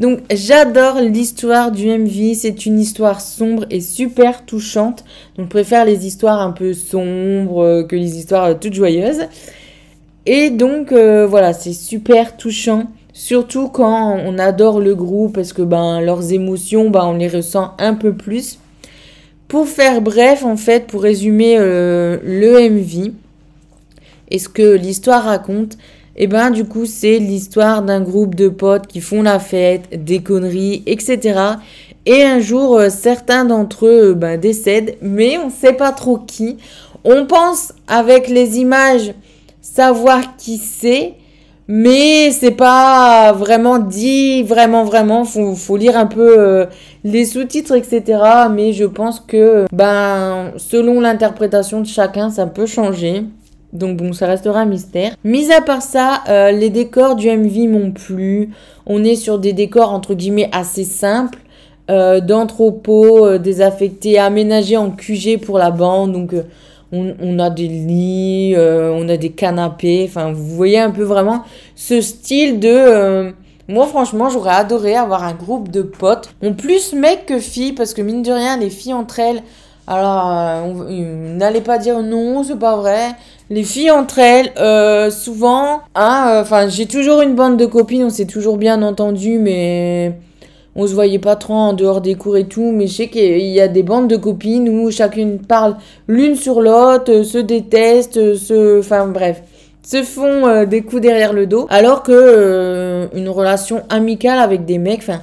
Donc, 0.01 0.20
j'adore 0.33 1.01
l'histoire 1.01 1.70
du 1.70 1.87
MV. 1.87 2.35
C'est 2.35 2.66
une 2.66 2.81
histoire 2.81 3.20
sombre 3.20 3.64
et 3.70 3.81
super 3.81 4.44
touchante. 4.44 5.05
Donc, 5.37 5.46
je 5.46 5.51
préfère 5.51 5.85
les 5.85 6.05
histoires 6.05 6.40
un 6.40 6.51
peu 6.51 6.74
sombres 6.74 7.62
euh, 7.62 7.83
que 7.85 7.94
les 7.94 8.18
histoires 8.18 8.59
toutes 8.59 8.74
joyeuses. 8.74 9.27
Et 10.27 10.51
donc, 10.51 10.92
voilà, 10.92 11.53
c'est 11.55 11.72
super 11.72 12.37
touchant. 12.37 12.85
Surtout 13.14 13.68
quand 13.68 14.18
on 14.27 14.38
adore 14.38 14.79
le 14.79 14.94
groupe, 14.94 15.37
parce 15.37 15.55
que 15.55 15.62
ben, 15.62 16.03
leurs 16.03 16.33
émotions, 16.33 16.90
ben, 16.90 17.07
on 17.07 17.14
les 17.14 17.29
ressent 17.29 17.72
un 17.79 17.94
peu 17.94 18.12
plus. 18.12 18.59
Pour 19.46 19.68
faire 19.68 20.03
bref, 20.03 20.44
en 20.44 20.59
fait, 20.59 20.87
pour 20.87 21.03
résumer 21.03 21.57
le 21.57 22.68
MV 22.68 23.12
et 24.31 24.38
ce 24.38 24.49
que 24.49 24.75
l'histoire 24.75 25.25
raconte, 25.25 25.77
et 26.17 26.27
ben 26.27 26.51
du 26.51 26.64
coup 26.64 26.85
c'est 26.85 27.19
l'histoire 27.19 27.83
d'un 27.83 28.01
groupe 28.01 28.35
de 28.35 28.49
potes 28.49 28.87
qui 28.87 29.01
font 29.01 29.23
la 29.23 29.38
fête, 29.38 30.05
des 30.05 30.21
conneries, 30.21 30.83
etc. 30.87 31.59
Et 32.07 32.25
un 32.25 32.41
jour, 32.41 32.79
euh, 32.79 32.88
certains 32.88 33.45
d'entre 33.45 33.87
eux 33.87 34.11
euh, 34.11 34.14
ben, 34.14 34.41
décèdent, 34.41 34.97
mais 35.03 35.37
on 35.37 35.51
sait 35.51 35.75
pas 35.75 35.93
trop 35.93 36.17
qui. 36.17 36.57
On 37.05 37.27
pense 37.27 37.75
avec 37.87 38.29
les 38.29 38.59
images 38.59 39.12
savoir 39.61 40.37
qui 40.37 40.57
c'est, 40.57 41.12
mais 41.69 42.31
c'est 42.31 42.53
pas 42.53 43.33
vraiment 43.33 43.79
dit, 43.79 44.43
vraiment, 44.43 44.85
vraiment. 44.85 45.25
Faut, 45.27 45.55
faut 45.55 45.77
lire 45.77 45.99
un 45.99 46.07
peu 46.07 46.38
euh, 46.38 46.64
les 47.05 47.27
sous-titres, 47.27 47.75
etc. 47.75 48.23
Mais 48.51 48.73
je 48.73 48.87
pense 48.87 49.21
que, 49.21 49.67
ben, 49.71 50.53
selon 50.57 51.01
l'interprétation 51.01 51.83
de 51.83 51.87
chacun, 51.87 52.31
ça 52.31 52.47
peut 52.47 52.64
changer. 52.64 53.25
Donc 53.72 53.98
bon, 53.98 54.12
ça 54.12 54.26
restera 54.26 54.61
un 54.61 54.64
mystère. 54.66 55.14
Mis 55.24 55.52
à 55.52 55.61
part 55.61 55.83
ça, 55.83 56.22
euh, 56.28 56.50
les 56.52 56.70
décors 56.70 57.16
du 57.16 57.28
MV 57.28 57.68
m'ont 57.68 57.90
plu. 57.92 58.50
On 58.87 59.04
est 59.04 59.16
sur 59.16 59.38
des 59.38 59.52
décors 59.52 59.92
entre 59.92 60.14
guillemets 60.14 60.48
assez 60.52 60.85
simples, 60.85 61.38
euh, 61.90 62.20
d'entrepôts 62.20 63.26
euh, 63.26 63.38
désaffectés, 63.38 64.18
aménagés 64.18 64.76
en 64.78 64.90
QG 64.90 65.38
pour 65.44 65.59
la 65.59 65.70
bande. 65.70 66.12
Donc 66.12 66.35
on, 66.92 67.14
on 67.20 67.38
a 67.38 67.50
des 67.50 67.68
lits, 67.68 68.54
on 68.57 69.07
a 69.09 69.16
des 69.18 69.31
canapés. 69.31 70.07
Enfin, 70.09 70.33
vous 70.33 70.46
voyez 70.57 70.78
un 70.78 70.90
peu 70.90 71.02
vraiment 71.02 71.42
ce 71.76 72.00
style 72.00 72.61
de. 72.61 73.35
moi, 73.68 73.87
franchement, 73.87 74.31
j'aurais 74.31 74.54
adoré 74.54 74.96
avoir 74.96 75.24
un 75.24 75.35
groupe 75.35 75.70
de 75.70 75.83
potes. 75.83 76.31
Bon, 76.40 76.54
plus 76.54 76.94
mecs 76.94 77.26
que 77.26 77.38
filles, 77.38 77.74
parce 77.74 77.92
que 77.92 78.00
mine 78.00 78.22
de 78.22 78.33
rien, 78.33 78.57
les 78.57 78.70
filles 78.70 78.94
entre 78.94 79.18
elles. 79.18 79.42
Alors, 79.87 80.26
on- 80.66 80.85
n'allez 81.37 81.61
pas 81.62 81.78
dire 81.78 82.02
non, 82.02 82.42
c'est 82.44 82.59
pas 82.59 82.76
vrai. 82.76 83.11
Les 83.50 83.62
filles 83.62 83.90
entre 83.90 84.18
elles, 84.18 84.52
euh, 84.58 85.11
souvent, 85.11 85.80
hein, 85.94 86.38
enfin, 86.42 86.68
j'ai 86.68 86.84
toujours 86.84 87.22
une 87.22 87.34
bande 87.34 87.56
de 87.56 87.64
copines, 87.64 88.04
on 88.04 88.11
s'est 88.11 88.26
toujours 88.26 88.58
bien 88.58 88.82
entendu, 88.82 89.38
mais 89.38 90.12
on 90.76 90.87
se 90.87 90.92
voyait 90.92 91.18
pas 91.18 91.34
trop 91.34 91.54
en 91.54 91.72
dehors 91.72 92.02
des 92.02 92.14
cours 92.14 92.37
et 92.37 92.44
tout. 92.44 92.72
Mais 92.72 92.87
je 92.87 92.92
sais 92.92 93.08
qu'il 93.08 93.40
y 93.40 93.61
a 93.61 93.68
des 93.68 93.82
bandes 93.82 94.06
de 94.06 94.16
copines 94.16 94.68
où 94.68 94.90
chacune 94.90 95.38
parle 95.38 95.76
l'une 96.08 96.37
sur 96.37 96.61
l'autre, 96.61 97.11
euh, 97.11 97.24
se 97.24 97.38
déteste, 97.38 98.18
euh, 98.18 98.34
se, 98.37 98.80
enfin, 98.80 99.06
bref, 99.06 99.42
se 99.82 100.02
font 100.02 100.46
euh, 100.46 100.66
des 100.66 100.82
coups 100.82 101.00
derrière 101.00 101.32
le 101.32 101.46
dos. 101.46 101.66
Alors 101.70 102.02
que 102.02 102.12
euh, 102.12 103.06
une 103.14 103.30
relation 103.30 103.82
amicale 103.88 104.40
avec 104.40 104.66
des 104.66 104.76
mecs, 104.76 105.00
enfin, 105.00 105.22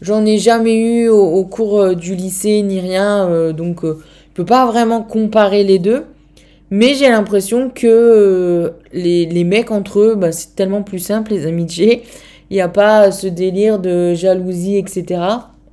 j'en 0.00 0.24
ai 0.24 0.38
jamais 0.38 0.76
eu 0.76 1.08
au, 1.08 1.24
au 1.24 1.44
cours 1.44 1.80
euh, 1.80 1.94
du 1.96 2.14
lycée 2.14 2.62
ni 2.62 2.78
rien, 2.78 3.28
euh, 3.28 3.52
donc 3.52 3.84
euh, 3.84 3.98
je 4.28 4.34
peux 4.42 4.44
pas 4.44 4.64
vraiment 4.64 5.02
comparer 5.02 5.64
les 5.64 5.80
deux. 5.80 6.04
Mais 6.76 6.94
j'ai 6.94 7.08
l'impression 7.08 7.70
que 7.70 7.86
euh, 7.86 8.70
les, 8.92 9.44
mecs 9.44 9.70
entre 9.70 10.00
eux, 10.00 10.14
bah, 10.16 10.32
c'est 10.32 10.56
tellement 10.56 10.82
plus 10.82 10.98
simple, 10.98 11.30
les 11.30 11.46
amitiés. 11.46 12.02
Il 12.50 12.54
n'y 12.54 12.60
a 12.60 12.68
pas 12.68 13.12
ce 13.12 13.28
délire 13.28 13.78
de 13.78 14.12
jalousie, 14.14 14.76
etc. 14.76 15.20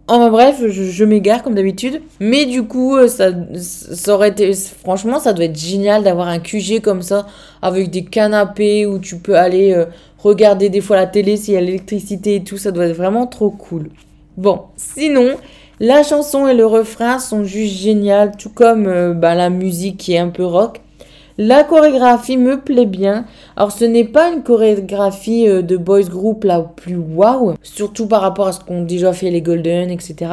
Enfin 0.08 0.30
bref, 0.30 0.62
je, 0.68 1.04
m'égare 1.04 1.42
comme 1.42 1.56
d'habitude. 1.56 2.04
Mais 2.20 2.46
du 2.46 2.62
coup, 2.62 2.98
euh, 2.98 3.08
ça, 3.08 3.32
ça 3.56 4.14
aurait 4.14 4.30
été... 4.30 4.54
Franchement, 4.54 5.20
ça 5.20 5.34
doit 5.34 5.46
être 5.46 5.58
génial 5.58 6.04
d'avoir 6.04 6.28
un 6.28 6.38
QG 6.38 6.82
comme 6.82 7.02
ça, 7.02 7.26
avec 7.64 7.90
des 7.90 8.04
canapés 8.04 8.86
où 8.86 9.00
tu 9.00 9.18
peux 9.18 9.36
aller 9.36 9.74
euh, 9.74 9.86
regarder 10.20 10.70
des 10.70 10.82
fois 10.82 10.98
la 10.98 11.08
télé 11.08 11.36
s'il 11.36 11.56
y 11.56 11.58
a 11.58 11.62
l'électricité 11.62 12.36
et 12.36 12.44
tout. 12.44 12.60
Ça 12.60 12.70
doit 12.70 12.86
être 12.86 12.96
vraiment 12.96 13.26
trop 13.26 13.50
cool. 13.50 13.90
Bon, 14.38 14.60
sinon, 14.76 15.32
la 15.80 16.04
chanson 16.04 16.46
et 16.46 16.54
le 16.54 16.68
refrain 16.68 17.18
sont 17.18 17.44
juste 17.44 17.74
géniales, 17.74 18.34
tout 18.38 18.52
comme 18.52 19.14
bah, 19.14 19.34
la 19.34 19.50
musique 19.50 19.98
qui 19.98 20.14
est 20.14 20.20
un 20.20 20.30
peu 20.30 20.46
rock. 20.46 20.80
La 21.44 21.64
chorégraphie 21.64 22.38
me 22.38 22.60
plaît 22.60 22.86
bien. 22.86 23.26
Alors 23.56 23.72
ce 23.72 23.84
n'est 23.84 24.04
pas 24.04 24.30
une 24.30 24.44
chorégraphie 24.44 25.50
euh, 25.50 25.64
de 25.64 25.76
boys 25.76 26.04
group 26.04 26.44
la 26.44 26.60
plus 26.60 26.98
waouh, 26.98 27.56
surtout 27.64 28.06
par 28.06 28.22
rapport 28.22 28.50
à 28.50 28.52
ce 28.52 28.60
qu'ont 28.60 28.84
déjà 28.84 29.12
fait 29.12 29.32
les 29.32 29.42
Golden, 29.42 29.90
etc. 29.90 30.32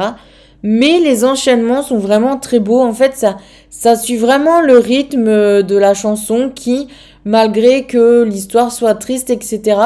Mais 0.61 0.99
les 0.99 1.25
enchaînements 1.25 1.81
sont 1.81 1.97
vraiment 1.97 2.37
très 2.37 2.59
beaux. 2.59 2.81
En 2.81 2.93
fait, 2.93 3.15
ça, 3.15 3.37
ça 3.71 3.95
suit 3.95 4.17
vraiment 4.17 4.61
le 4.61 4.77
rythme 4.77 5.27
euh, 5.27 5.63
de 5.63 5.75
la 5.75 5.95
chanson 5.95 6.51
qui, 6.53 6.87
malgré 7.25 7.85
que 7.85 8.21
l'histoire 8.21 8.71
soit 8.71 8.93
triste, 8.93 9.31
etc., 9.31 9.81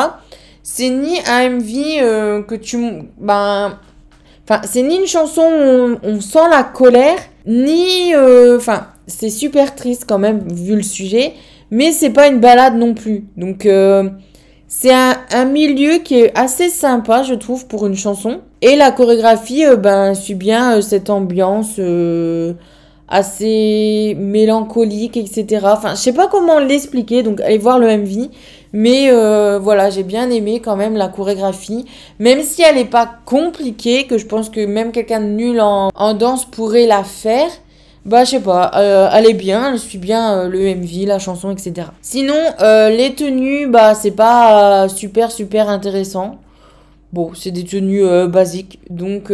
c'est 0.62 0.90
ni 0.90 1.20
un 1.26 1.52
MV 1.52 2.02
euh, 2.02 2.42
que 2.42 2.56
tu... 2.56 2.78
Ben, 3.18 3.80
Enfin, 4.46 4.60
c'est 4.66 4.82
ni 4.82 4.98
une 4.98 5.08
chanson 5.08 5.42
où 5.42 5.98
on, 6.04 6.20
sent 6.20 6.50
la 6.52 6.64
colère, 6.64 7.16
ni... 7.46 8.14
Enfin, 8.14 8.88
c'est 9.08 9.30
super 9.30 9.76
triste 9.76 10.06
quand 10.08 10.20
même, 10.20 10.48
vu 10.52 10.76
le 10.76 10.84
sujet, 10.84 11.34
mais 11.72 11.92
c'est 11.92 12.12
pas 12.12 12.28
une 12.28 12.40
balade 12.40 12.76
non 12.76 12.94
plus. 12.94 13.26
Donc, 13.38 13.66
euh, 13.66 14.10
c'est 14.68 14.94
un, 14.94 15.16
un 15.32 15.46
milieu 15.46 16.00
qui 16.00 16.20
est 16.20 16.38
assez 16.38 16.70
sympa, 16.70 17.24
je 17.24 17.36
trouve, 17.36 17.68
pour 17.68 17.86
une 17.86 17.96
chanson. 17.96 18.40
Et 18.62 18.76
la 18.76 18.92
chorégraphie, 18.92 19.66
euh, 19.66 19.76
ben, 19.76 20.14
suit 20.14 20.36
bien 20.36 20.78
euh, 20.78 20.82
cette 20.82 21.10
ambiance 21.10 21.76
euh, 21.80 22.54
assez 23.08 24.16
mélancolique, 24.18 25.18
etc. 25.18 25.66
Enfin, 25.66 25.92
je 25.96 26.00
sais 26.00 26.14
pas 26.14 26.28
comment 26.28 26.60
l'expliquer, 26.60 27.22
donc 27.22 27.42
allez 27.42 27.58
voir 27.58 27.78
le 27.78 27.88
MV. 27.98 28.30
Mais 28.74 29.12
euh, 29.12 29.60
voilà, 29.60 29.92
j'ai 29.92 30.02
bien 30.02 30.32
aimé 30.32 30.60
quand 30.60 30.76
même 30.76 30.96
la 30.96 31.08
chorégraphie. 31.08 31.86
Même 32.18 32.42
si 32.42 32.64
elle 32.64 32.76
n'est 32.76 32.86
pas 32.86 33.08
compliquée, 33.26 34.08
que 34.08 34.18
je 34.18 34.26
pense 34.26 34.50
que 34.50 34.66
même 34.66 34.92
quelqu'un 34.92 35.20
de 35.20 35.28
nul 35.28 35.62
en, 35.62 35.90
en 35.94 36.14
danse 36.16 36.46
pourrait 36.46 36.88
la 36.88 37.04
faire. 37.04 37.50
Bah, 38.06 38.26
je 38.26 38.32
sais 38.32 38.40
pas, 38.42 38.72
euh, 38.76 39.10
elle 39.14 39.28
est 39.28 39.34
bien, 39.34 39.72
elle 39.72 39.80
suit 39.80 39.98
bien 39.98 40.38
euh, 40.38 40.48
le 40.50 40.76
MV, 40.76 41.08
la 41.08 41.20
chanson, 41.20 41.52
etc. 41.52 41.88
Sinon, 42.02 42.36
euh, 42.60 42.90
les 42.90 43.16
tenues, 43.16 43.68
bah, 43.68 43.96
c'est 43.96 44.12
pas 44.12 44.90
super, 44.90 45.32
super 45.32 45.70
intéressant. 45.70 46.40
Bon, 47.14 47.32
c'est 47.34 47.52
des 47.52 47.64
tenues 47.64 48.04
basiques, 48.28 48.80
donc 48.90 49.32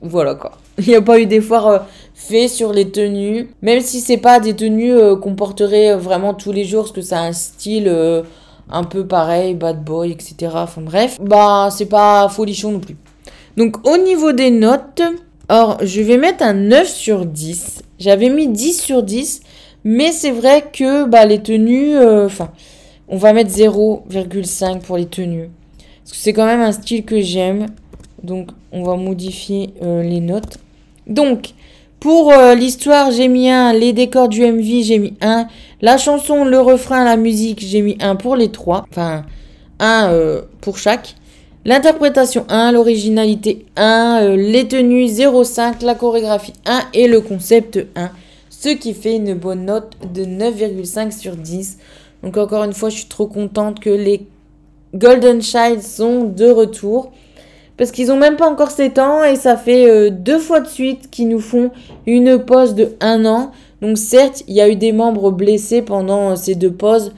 voilà 0.00 0.34
quoi. 0.34 0.52
Il 0.78 0.86
n'y 0.86 0.94
a 0.94 1.02
pas 1.02 1.20
eu 1.20 1.26
d'effort 1.26 1.80
fait 2.14 2.48
sur 2.48 2.72
les 2.72 2.90
tenues, 2.90 3.50
même 3.60 3.82
si 3.82 4.00
c'est 4.00 4.16
pas 4.16 4.40
des 4.40 4.56
tenues 4.56 4.96
qu'on 5.20 5.34
porterait 5.34 5.94
vraiment 5.94 6.32
tous 6.32 6.52
les 6.52 6.64
jours, 6.64 6.84
parce 6.84 6.92
que 6.92 7.02
ça 7.02 7.20
a 7.20 7.22
un 7.24 7.32
style 7.34 7.92
un 8.70 8.84
peu 8.84 9.06
pareil, 9.06 9.54
bad 9.54 9.84
boy, 9.84 10.10
etc. 10.10 10.52
Enfin 10.54 10.80
bref, 10.80 11.18
bah 11.20 11.68
c'est 11.70 11.84
pas 11.84 12.30
folichon 12.30 12.72
non 12.72 12.80
plus. 12.80 12.96
Donc 13.58 13.86
au 13.86 13.98
niveau 13.98 14.32
des 14.32 14.50
notes, 14.50 15.02
or 15.50 15.78
je 15.82 16.00
vais 16.00 16.16
mettre 16.16 16.42
un 16.42 16.54
9 16.54 16.88
sur 16.88 17.26
10. 17.26 17.82
J'avais 17.98 18.30
mis 18.30 18.48
10 18.48 18.80
sur 18.80 19.02
10, 19.02 19.42
mais 19.84 20.12
c'est 20.12 20.30
vrai 20.30 20.64
que 20.72 21.04
bah, 21.04 21.26
les 21.26 21.42
tenues, 21.42 21.96
euh, 21.96 22.26
enfin, 22.26 22.50
on 23.08 23.18
va 23.18 23.32
mettre 23.34 23.50
0,5 23.50 24.80
pour 24.80 24.96
les 24.96 25.06
tenues. 25.06 25.50
Parce 26.04 26.12
que 26.12 26.18
c'est 26.18 26.32
quand 26.32 26.46
même 26.46 26.62
un 26.62 26.72
style 26.72 27.04
que 27.04 27.20
j'aime. 27.20 27.66
Donc, 28.22 28.50
on 28.72 28.82
va 28.82 28.96
modifier 28.96 29.74
euh, 29.82 30.02
les 30.02 30.20
notes. 30.20 30.58
Donc, 31.06 31.50
pour 31.98 32.32
euh, 32.32 32.54
l'histoire, 32.54 33.10
j'ai 33.10 33.28
mis 33.28 33.50
1. 33.50 33.74
Les 33.74 33.92
décors 33.92 34.28
du 34.28 34.40
MV, 34.40 34.82
j'ai 34.82 34.98
mis 34.98 35.14
1. 35.20 35.46
La 35.82 35.98
chanson, 35.98 36.44
le 36.44 36.58
refrain, 36.58 37.04
la 37.04 37.16
musique, 37.16 37.60
j'ai 37.60 37.82
mis 37.82 37.98
1 38.00 38.16
pour 38.16 38.36
les 38.36 38.50
trois. 38.50 38.86
Enfin, 38.90 39.24
1 39.80 40.08
euh, 40.10 40.42
pour 40.60 40.78
chaque. 40.78 41.14
L'interprétation 41.66 42.46
1, 42.48 42.72
l'originalité 42.72 43.66
1, 43.76 44.20
euh, 44.22 44.36
les 44.36 44.66
tenues 44.66 45.04
0,5, 45.04 45.84
la 45.84 45.94
chorégraphie 45.94 46.54
1 46.64 46.84
et 46.94 47.06
le 47.06 47.20
concept 47.20 47.78
1. 47.96 48.10
Ce 48.48 48.70
qui 48.70 48.94
fait 48.94 49.16
une 49.16 49.34
bonne 49.34 49.66
note 49.66 49.92
de 50.12 50.24
9,5 50.24 51.18
sur 51.18 51.36
10. 51.36 51.78
Donc 52.22 52.38
encore 52.38 52.64
une 52.64 52.72
fois, 52.72 52.88
je 52.88 52.96
suis 52.96 53.08
trop 53.08 53.26
contente 53.26 53.78
que 53.78 53.90
les 53.90 54.26
Golden 54.94 55.42
Child 55.42 55.82
sont 55.82 56.24
de 56.24 56.50
retour. 56.50 57.12
Parce 57.76 57.92
qu'ils 57.92 58.10
ont 58.10 58.16
même 58.16 58.36
pas 58.36 58.48
encore 58.48 58.70
7 58.70 58.98
ans 58.98 59.24
et 59.24 59.36
ça 59.36 59.56
fait 59.56 59.90
euh, 59.90 60.10
deux 60.10 60.38
fois 60.38 60.60
de 60.60 60.68
suite 60.68 61.10
qu'ils 61.10 61.28
nous 61.28 61.40
font 61.40 61.70
une 62.06 62.38
pause 62.38 62.74
de 62.74 62.94
1 63.00 63.24
an. 63.26 63.52
Donc 63.82 63.98
certes, 63.98 64.44
il 64.48 64.54
y 64.54 64.60
a 64.62 64.68
eu 64.68 64.76
des 64.76 64.92
membres 64.92 65.30
blessés 65.30 65.82
pendant 65.82 66.30
euh, 66.30 66.36
ces 66.36 66.54
deux 66.54 66.72
pauses. 66.72 67.12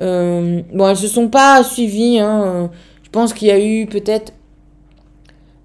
Euh, 0.00 0.60
bon, 0.72 0.88
elles 0.88 0.96
se 0.96 1.08
sont 1.08 1.28
pas 1.28 1.62
suivies. 1.64 2.20
Hein. 2.20 2.70
Je 3.08 3.12
pense 3.12 3.32
qu'il 3.32 3.48
y 3.48 3.50
a 3.50 3.58
eu 3.58 3.86
peut-être 3.86 4.34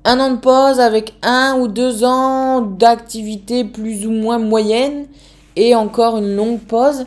un 0.05 0.17
an 0.21 0.31
de 0.31 0.37
pause 0.37 0.79
avec 0.79 1.13
un 1.21 1.57
ou 1.59 1.67
deux 1.67 2.05
ans 2.05 2.61
d'activité 2.61 3.65
plus 3.65 4.07
ou 4.07 4.11
moins 4.11 4.39
moyenne 4.39 5.07
et 5.57 5.75
encore 5.75 6.17
une 6.17 6.37
longue 6.37 6.59
pause. 6.59 7.05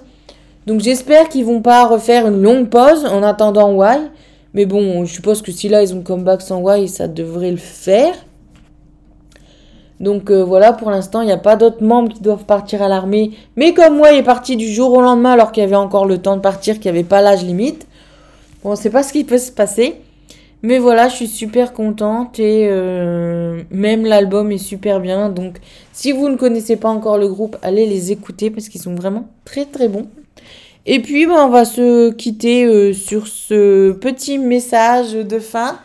Donc 0.66 0.80
j'espère 0.80 1.30
qu'ils 1.30 1.46
vont 1.46 1.62
pas 1.62 1.86
refaire 1.86 2.26
une 2.26 2.42
longue 2.42 2.68
pause 2.68 3.06
en 3.06 3.22
attendant 3.22 3.72
Y. 3.82 4.10
Mais 4.52 4.66
bon, 4.66 5.06
je 5.06 5.14
suppose 5.14 5.40
que 5.40 5.52
si 5.52 5.70
là 5.70 5.82
ils 5.82 5.94
ont 5.94 6.02
comeback 6.02 6.42
sans 6.42 6.60
Y, 6.60 6.86
ça 6.86 7.08
devrait 7.08 7.50
le 7.50 7.56
faire. 7.56 8.14
Donc 9.98 10.30
euh, 10.30 10.44
voilà, 10.44 10.74
pour 10.74 10.90
l'instant, 10.90 11.22
il 11.22 11.26
n'y 11.26 11.32
a 11.32 11.38
pas 11.38 11.56
d'autres 11.56 11.82
membres 11.82 12.12
qui 12.12 12.20
doivent 12.20 12.44
partir 12.44 12.82
à 12.82 12.88
l'armée. 12.88 13.30
Mais 13.56 13.72
comme 13.72 13.96
moi, 13.96 14.12
il 14.12 14.18
est 14.18 14.22
parti 14.22 14.56
du 14.56 14.68
jour 14.70 14.92
au 14.92 15.00
lendemain 15.00 15.32
alors 15.32 15.50
qu'il 15.50 15.62
y 15.62 15.66
avait 15.66 15.76
encore 15.76 16.04
le 16.04 16.18
temps 16.18 16.36
de 16.36 16.42
partir, 16.42 16.74
qu'il 16.74 16.92
n'y 16.92 16.98
avait 16.98 17.08
pas 17.08 17.22
l'âge 17.22 17.42
limite. 17.42 17.86
Bon, 18.62 18.72
on 18.72 18.76
sait 18.76 18.90
pas 18.90 19.02
ce 19.02 19.14
qui 19.14 19.24
peut 19.24 19.38
se 19.38 19.50
passer. 19.50 20.02
Mais 20.62 20.78
voilà, 20.78 21.08
je 21.08 21.14
suis 21.14 21.28
super 21.28 21.72
contente 21.72 22.38
et 22.38 22.66
euh, 22.70 23.62
même 23.70 24.04
l'album 24.04 24.50
est 24.50 24.58
super 24.58 25.00
bien. 25.00 25.28
Donc 25.28 25.58
si 25.92 26.12
vous 26.12 26.28
ne 26.28 26.36
connaissez 26.36 26.76
pas 26.76 26.88
encore 26.88 27.18
le 27.18 27.28
groupe, 27.28 27.56
allez 27.62 27.86
les 27.86 28.12
écouter 28.12 28.50
parce 28.50 28.68
qu'ils 28.68 28.80
sont 28.80 28.94
vraiment 28.94 29.28
très 29.44 29.64
très 29.64 29.88
bons. 29.88 30.08
Et 30.86 31.00
puis 31.00 31.26
ben, 31.26 31.46
on 31.46 31.48
va 31.50 31.64
se 31.64 32.10
quitter 32.12 32.64
euh, 32.64 32.92
sur 32.92 33.26
ce 33.26 33.92
petit 33.92 34.38
message 34.38 35.12
de 35.12 35.38
fin 35.38 35.78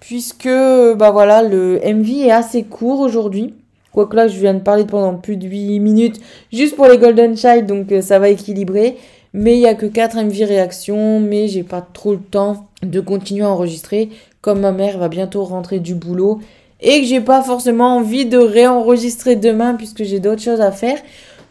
puisque 0.00 0.48
bah 0.48 1.10
voilà, 1.10 1.42
le 1.42 1.78
MV 1.84 2.26
est 2.26 2.30
assez 2.30 2.64
court 2.64 3.00
aujourd'hui. 3.00 3.54
Quoique 3.92 4.14
là, 4.14 4.28
je 4.28 4.38
viens 4.38 4.54
de 4.54 4.60
parler 4.60 4.84
pendant 4.84 5.14
plus 5.16 5.36
de 5.36 5.46
8 5.48 5.80
minutes 5.80 6.20
juste 6.52 6.76
pour 6.76 6.86
les 6.86 6.98
Golden 6.98 7.36
Child, 7.36 7.66
donc 7.66 7.90
euh, 7.90 8.00
ça 8.00 8.18
va 8.18 8.28
équilibrer. 8.28 8.96
Mais 9.32 9.54
il 9.54 9.60
n'y 9.60 9.66
a 9.66 9.74
que 9.74 9.86
4 9.86 10.16
MV 10.16 10.44
réactions, 10.44 11.20
mais 11.20 11.48
j'ai 11.48 11.62
pas 11.62 11.86
trop 11.92 12.12
le 12.12 12.18
temps 12.18 12.66
de 12.82 13.00
continuer 13.00 13.44
à 13.44 13.50
enregistrer, 13.50 14.08
comme 14.40 14.60
ma 14.60 14.72
mère 14.72 14.98
va 14.98 15.08
bientôt 15.08 15.44
rentrer 15.44 15.78
du 15.78 15.94
boulot 15.94 16.40
et 16.80 17.00
que 17.00 17.06
j'ai 17.06 17.20
pas 17.20 17.42
forcément 17.42 17.96
envie 17.96 18.26
de 18.26 18.38
réenregistrer 18.38 19.36
demain 19.36 19.74
puisque 19.74 20.04
j'ai 20.04 20.20
d'autres 20.20 20.42
choses 20.42 20.60
à 20.60 20.72
faire. 20.72 20.98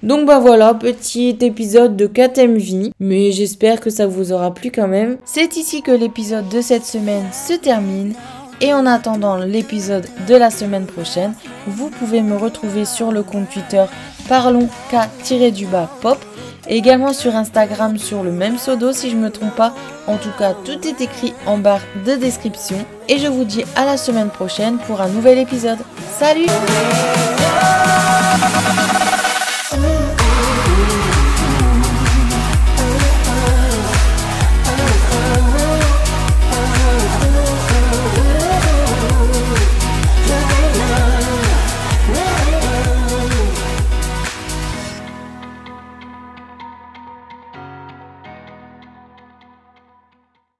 Donc 0.01 0.25
bah 0.25 0.39
voilà, 0.39 0.73
petit 0.73 1.37
épisode 1.41 1.97
de 1.97 2.07
4 2.07 2.41
MV, 2.41 2.91
mais 2.99 3.31
j'espère 3.31 3.81
que 3.81 3.89
ça 3.89 4.07
vous 4.07 4.31
aura 4.31 4.53
plu 4.53 4.71
quand 4.71 4.87
même. 4.87 5.17
C'est 5.25 5.57
ici 5.57 5.81
que 5.81 5.91
l'épisode 5.91 6.47
de 6.49 6.61
cette 6.61 6.85
semaine 6.85 7.25
se 7.33 7.53
termine. 7.53 8.13
Et 8.61 8.73
en 8.73 8.85
attendant 8.85 9.37
l'épisode 9.37 10.05
de 10.27 10.35
la 10.35 10.49
semaine 10.49 10.85
prochaine, 10.85 11.33
vous 11.67 11.89
pouvez 11.89 12.21
me 12.21 12.35
retrouver 12.35 12.83
sur 12.83 13.11
le 13.11 13.23
compte 13.23 13.49
Twitter 13.49 13.85
parlons 14.29 14.69
k-du-bas 14.91 15.89
pop 16.01 16.17
et 16.67 16.77
également 16.77 17.13
sur 17.13 17.35
Instagram 17.35 17.97
sur 17.97 18.23
le 18.23 18.31
même 18.31 18.55
pseudo 18.55 18.93
si 18.93 19.09
je 19.09 19.17
me 19.17 19.31
trompe 19.31 19.55
pas. 19.55 19.73
En 20.07 20.17
tout 20.17 20.31
cas, 20.37 20.53
tout 20.53 20.87
est 20.87 21.01
écrit 21.01 21.33
en 21.47 21.57
barre 21.57 21.81
de 22.05 22.15
description 22.15 22.77
et 23.09 23.17
je 23.17 23.27
vous 23.27 23.43
dis 23.43 23.65
à 23.75 23.85
la 23.85 23.97
semaine 23.97 24.29
prochaine 24.29 24.77
pour 24.77 25.01
un 25.01 25.09
nouvel 25.09 25.39
épisode. 25.39 25.79
Salut 26.17 26.45